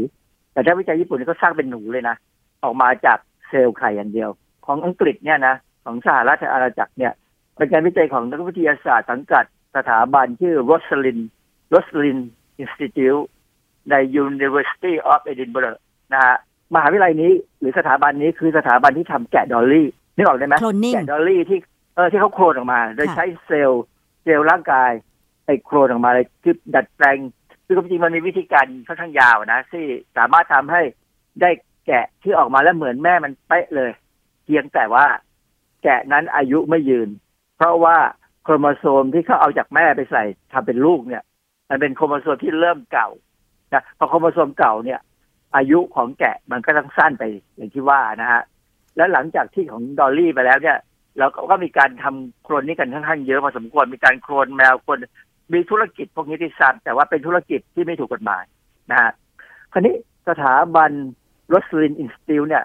[0.53, 2.16] แต่นักวิจัยญี่ปุ่นเขาสร้างเป็นหนูเลยนะ
[2.62, 3.18] ออกมาจาก
[3.49, 4.30] เซลล์ไข่อย่างเดียว
[4.66, 7.12] ของอังกฤษเนี่ยนะของสหรัฐอาณาจักรเนี่ย
[7.57, 9.44] เป็นการวิจัยของนักวิทยาศาสตร์สังกัด
[9.76, 11.22] สถาบันชื่อ Rosalind
[11.72, 12.22] Rosalind
[12.62, 13.22] Institute
[13.90, 13.94] ใน
[14.24, 15.78] University of Edinburgh
[16.12, 16.36] นะฮะ
[16.74, 21.59] มหาวิทยาลัยนี้ หรือสถาบันนี้คือสถาบันที่ทำแกะดอลลี่นึกออกได้ไหม Cloning แกะดอลลี่ที่
[21.94, 23.84] เออที่เขาโคลนออกมา โดยค่ะใช้เซลล์
[24.22, 24.90] เซลล์ร่างกาย
[25.44, 27.18] ไปโคลนออกมาเลยคือดัดแปลง
[27.66, 29.84] คือความจริงมันมีวิธีการค่อนข้างยาวนะที่
[30.16, 30.82] สามารถทำให้
[31.40, 31.50] ได้
[31.86, 33.90] แกะที่ออกมาแล้วเหมือนแม่มันเป๊ะเลย
[34.44, 35.07] เพียงแต่ว่า
[35.82, 37.09] แกะนั้นอายุไม่ยืน
[37.57, 37.96] เพราะว่า
[38.42, 41.22] โครโมโซมที่เขาเอาจากแม่ไปใส่ทำเป็นลูกเนี่ย
[41.70, 43.08] มันเป็นโครโมโซมที่เริ่มเก่า
[43.72, 45.00] นะพอโครโมโซมเก่าเนี่ย
[45.56, 47.24] อายุของแกะมันก็ต้องสั้นไป
[47.56, 48.42] อย่างที่ว่านะฮะ
[48.96, 50.78] แล้วหลังจากที่ของดอลลี่ไปแล้วเนี่ย
[51.18, 54.98] เราก็มีการทำโคลนนี้กันค่อนข้างเยอะพอสมควรมีการโคลนแมวโคลน
[55.52, 58.44] มีธุรกิจพวกนี้ที่ซันแต่ว่าเป็นธุรกิจที่ไม่ถูกกฎหมาย
[58.90, 59.10] นะฮะ
[59.72, 59.94] คราวนี้
[60.28, 60.90] สถาบัน
[61.53, 62.64] Roslin Institute เนี่ย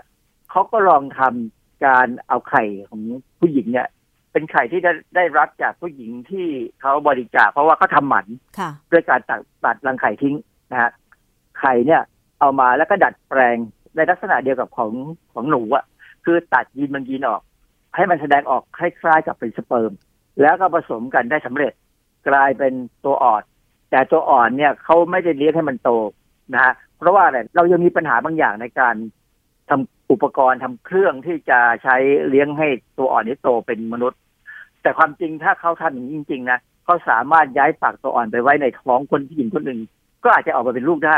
[0.51, 3.01] เขาก็ลองทำการเอาไข่ของ
[3.39, 3.87] ผู้หญิงเนี่ย
[4.31, 6.47] เป็นไข่ที่ได้ได้รับจากผู้หญิงที่
[6.81, 8.27] เขาบริจาคเพราะว่าเขาทำหมัน
[8.59, 10.35] ค่ะด้วยการตัดตัดรังไข่ทิ้ง
[10.71, 10.91] นะฮะ
[11.59, 12.01] ไข่เนี่ย
[12.39, 13.57] เอามาแล้วก็ดัดแปลง
[13.95, 14.91] ในลักษณะเดียวกับของ
[15.33, 15.83] ของหนูอะ
[16.25, 17.41] คือตัดยีนบางยีนออก
[17.95, 19.91] ให้มันแสดงออกคล้ายๆกับเป็นสเปิร์ม
[20.41, 21.73] แล้วก็ผสมกันได้สำเร็จ
[22.29, 22.73] กลายเป็น
[23.05, 23.43] ตัวอ่อน
[23.91, 25.89] แต่ตัวอ่อนเนี่ยเขาไม่ได้เลี้ยงให้มันโต
[26.53, 28.95] นะฮะเพราะว่าอะไรเรายังมีปัญหาบางอย่างในการ
[29.69, 31.95] ทำ อุปกรณ์ทำเครื่องที่จะใช้
[32.29, 34.19] เลี้ยงให้ตัวอ่อนนี้โตเป็นมนุษย์
[34.81, 39.79] แต่ความจริงถ้าเขาทำอย่างนี้จริง ๆ นะเขาสามารถย้ายปากตัวอ่อนไปไว้ในท้องคนผู้หญิงคนหนึ่ง
[40.23, 41.17] ก็อาจจะออกมาเป็นลูกได้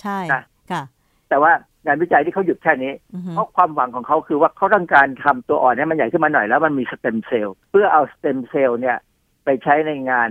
[0.00, 0.82] ใช่นะค่ะ
[1.28, 1.52] แต่ว่า
[1.86, 8.96] งานวิจัยที่เขาหยุดแค่นี้อือฮึเพราะความหวังของเขาคือว่าเขาต้องการทำตัวอ่อนให้มันใหญ่ขึ้นมาหน่อยแล้วมันมีสเต็มเซลล์เพื่อเอาสเต็มเซลล์เนี่ย
[9.44, 10.30] ไปใช้ในงาน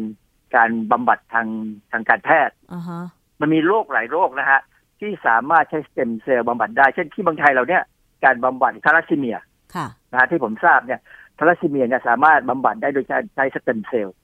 [0.56, 1.48] การบำบัดทาง
[1.92, 3.04] ทางการแพทย์อ่าฮะ
[3.42, 4.60] มันมีโรคหลายโรคนะฮะ
[5.04, 7.84] ที่สามารถใช้สเต็มเซลล์บำบัดได้ เช่นที่เมืองไทยเราเนี่ย
[8.24, 9.38] การบำบัดธาลัสซีเมีย
[9.76, 10.99] ค่ะนะฮะที่ผมทราบเนี่ย
[11.38, 14.16] ธาลัสซีเมียเนี่ยสามารถบำบัดได้โดยการใช้สเต็มเซลล์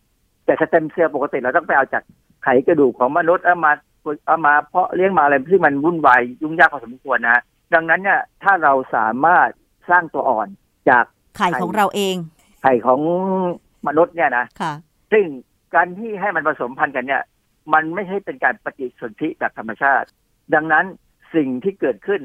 [0.46, 2.04] แต่สเต็มเซลล์ปกติเราต้องไปเอาจาก
[2.44, 3.72] ไขกระดูกของมนุษย์เอามา
[4.28, 9.50] เอามาเพาะเลี้ยงมาอะไรซึ่งมันวุ่นวายยุ่งยากพอสมควรนะฮะดังนั้นเนี่ยถ้าเราสามารถ
[9.90, 10.48] สร้างตัวอ่อน
[10.90, 11.06] จาก
[11.38, 12.16] ไข่ของเราเอง
[12.62, 13.00] ไข่ของ
[13.88, 14.74] มนุษย์เนี่ยนะค่ะ
[15.12, 15.26] ซึ่ง
[15.76, 17.24] การที่ให้มันผสมพันธุ์กันเนี่ย
[17.74, 20.08] มันไม่ใช่เป็นการปฏิสนธิแบบธรรมชาติ
[20.56, 20.86] ดังนั้น
[21.36, 22.22] สิ่งที่เกิดขึ้น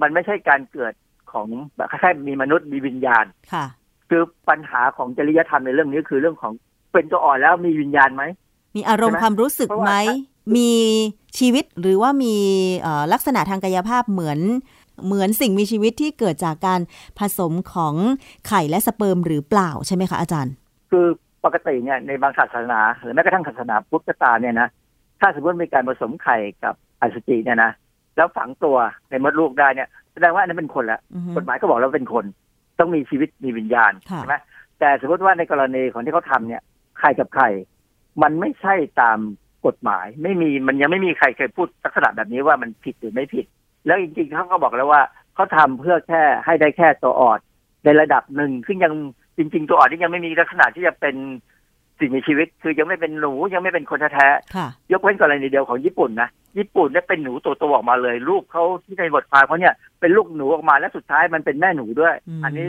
[0.00, 0.92] มันไม่ใช่การเกิด
[1.32, 3.66] ของแบบคล้ายๆมีมนุษย์มีวิญญาณค่ะ
[4.10, 6.52] คือปัญหาของจริยธรรมในเรื่องนี้คือเรื่องของ
[6.92, 8.22] เป็นตัวอ่อนแล้วมีวิญญาณไหม
[8.76, 9.94] มีอารมณ์ใช่ไหมความรู้สึกเพราะว่าไหม
[10.56, 10.72] มี
[11.38, 12.34] ชีวิตหรือว่ามี
[12.80, 14.38] เอ่อลักษณะทางกายภาพเหมือน
[15.06, 16.80] เหมือนสิ่งมีชีวิตที่เกิดจากการ
[17.18, 17.94] ผสมของ
[18.48, 20.52] ไข่และสเปิร์มหรือเปล่าใช่ไหมคะอาจารย์
[20.90, 21.06] คือ
[21.44, 24.68] ปกติเนี่ยในบางศาสนา หรือแม้กระทั่งศาสนาพุทธก็ตามเนี่ยนะ
[25.20, 27.72] ถ้าสมมติมีการผสมไข่กับ อสุจิเนี่ยนะ
[28.16, 28.76] แล้วฝังตัว
[29.10, 32.24] ในมดลูกได้เนี่ยแสดงว่าอันนั้นเป็นคนละอือฮึกฎหมายก็บอกแล้วเป็นคน
[32.78, 34.36] ต้องมีชีวิตมีวิญญาณค่ะใช่ไหม
[34.78, 36.62] แต่สมมติว่าในกรณีของที่เขาทำเนี่ย
[36.98, 37.48] ไข่กับไข่
[38.22, 39.18] มันไม่ใช่ตาม
[39.66, 43.46] กฎหมาย ไม่มีมันยังไม่มีใครเคยพูดลักษณะแบบนี้ว่ามันผิดหรือไม่ผิด
[43.86, 45.02] แล้วจริงๆเขาก็บอกแล้วว่า
[45.34, 47.38] เขาทำเพื่อแค่ให้ได้แค่ตัวอ่อน
[47.84, 48.92] ในระดับหนึ่งซึ่งยัง
[49.38, 51.16] จริง ๆ ตัวอ่อนที่ยังไม่มีลักษณะที่จะเป็น
[51.98, 56.28] สิ่งมีชีวิต คือยังไม่เป็นหนูยังไม่เป็นคนแท้ค่ะๆยกเว้นกรณีเดียวของญี่ปุ่นนะ
[56.58, 62.66] ญี่ปุ่นเนี่ยเป็นหนูตัวโตออกมาเลยลูกเขาที่ในบทความเขาเนี่ยเป็นลูกหนูออกมาและสุดท้ายมันเป็นแม่หนูด้วยมอันนี้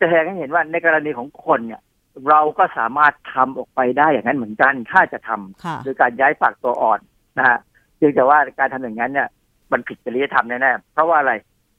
[0.00, 1.80] จะแสดงให้เห็นว่าในกรณีของคนเนี่ย
[2.28, 7.00] เราก็สามารถทำออกไปได้อย่างนั้นเหมือนกันถ้าจะทำค่ะโดยการย้ายปากตัวอ่อน
[7.38, 7.58] นะฮะ
[7.96, 9.28] เพียงแต่ว่าการทำอย่างนั้นเนี่ย
[9.72, 11.32] มันผิดจริยธรรมแน่ๆเพราะว่าอะไร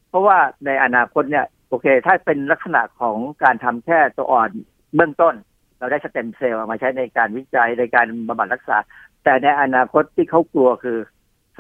[0.09, 4.49] เพราะว่าในอนาคตเนี่ยโอเค ถ้าเป็นลักษณะของการทำแค่ตัวอ่อน
[4.95, 5.35] เบื้องต้น
[5.79, 8.77] เราได้สเต็มเซลล์เอามาใช้ในการวิจัยในการบำบัดรักษา
[9.23, 10.97] แต่ในอนาคตที่เขากลัวคือ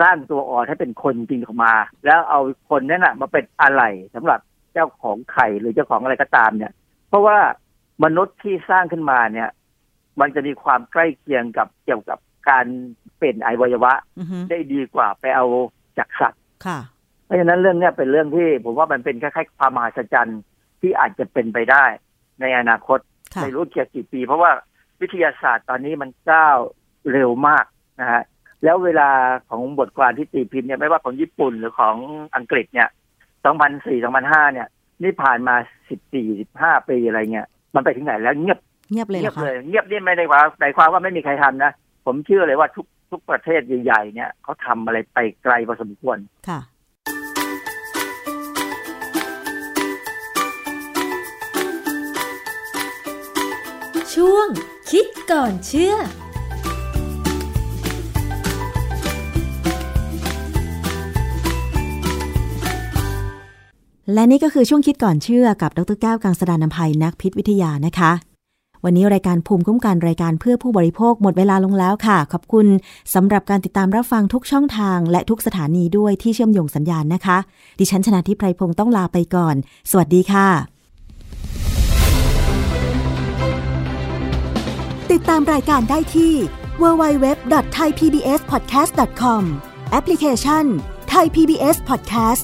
[0.01, 1.73] สร้างตัวอ่อนให้เป็นคนจริงออกมา
[2.05, 2.39] แล้วเอา
[2.69, 3.83] คนนั้นน่ะมาเป็นอะไร
[4.15, 4.39] สำหรับ
[4.73, 6.73] เจ้าของไข่หรือเจ้าของอะไรก็ตามเนี่ย
[7.09, 7.37] เพราะว่า
[8.03, 9.49] มนุษย์ที่สร้างขึ้นมาเนี่ย
[10.19, 12.19] มันจะมีความใกล้เคียงกับเกี่ยวกับ
[12.49, 12.65] การ
[13.19, 15.45] เป็นอวัยวะอือฮึได้ดีกว่าไปเอา
[15.97, 16.79] จากสัตว์ค่ะ
[17.25, 20.41] เพราะฉะนั้นเรื่องเนี้ยเป็นเรื่องที่ผมว่ามันเป็นคล้ายๆความมหัศจรรย์
[20.81, 21.85] ที่อาจจะเป็นไปได้
[22.41, 22.99] ในอนาคต
[23.33, 24.51] ค่ะไม่รู้เกี่ยวกี่ปี เพราะว่า
[25.01, 26.57] วิทยาศาสตร์ตอนนี้มันก้าว
[27.11, 27.65] เร็วมาก
[28.01, 28.23] นะฮะ
[28.63, 29.09] แล้วเวลา
[29.49, 31.95] ของบทความที่ตีพิมพ์เนี่ยไม่ว่าของญี่ปุ่นหรือของ
[32.35, 32.89] อังกฤษเนี่ย
[33.45, 34.67] 2004 2005 เนี่ย
[35.03, 35.55] นี่ผ่านมา
[36.11, 38.59] 14 15 ปีอะไรเงี้ย มันไปถึงไหนแล้วเงียบ
[38.91, 41.71] เงียบเลยเหรเงีอยบคะเลยเงียบนี่ไม่ได้ว่าหมายความว่าไม่มีใครทำนะ
[42.05, 46.17] ผมเชื่อเลยว่าทุกทุกประเทศใหญ่ๆเนี่ยเขาทำอะไรไปไกลพอสมควร
[46.49, 46.59] ค่ะ
[54.13, 54.47] ช่วง
[54.91, 55.95] คิดก่อนเชื่อ
[64.13, 68.11] และนี่ก็คือช่วงคิดก่อนเชื่อกับดรแก้วกังสดานนภัยนักพิษวิทยานะคะ
[68.83, 72.67] วันนี้รายการภูมิคุ้มกันรายการเพื่อผู้บริโภคหมดเวลาลงแล้วค่ะ ขอบคุณ
[73.13, 77.37] สำหรับการติดตามรับฟังทุกช่องทาง และทุกสถานีด้วยที่เชื่อมโยงสัญญาณนะคะ
[77.79, 79.55] ดิฉันชนะทิพไพรพงศ์ต้องลาไปก่อน
[79.91, 80.47] สวัสดีค่ะ
[85.11, 86.33] ติดตามรายการได้ที่
[86.81, 89.43] www.thaipbspodcast.com
[89.91, 90.65] แอปพลิเคชัน
[91.13, 92.43] Thai PBS Podcast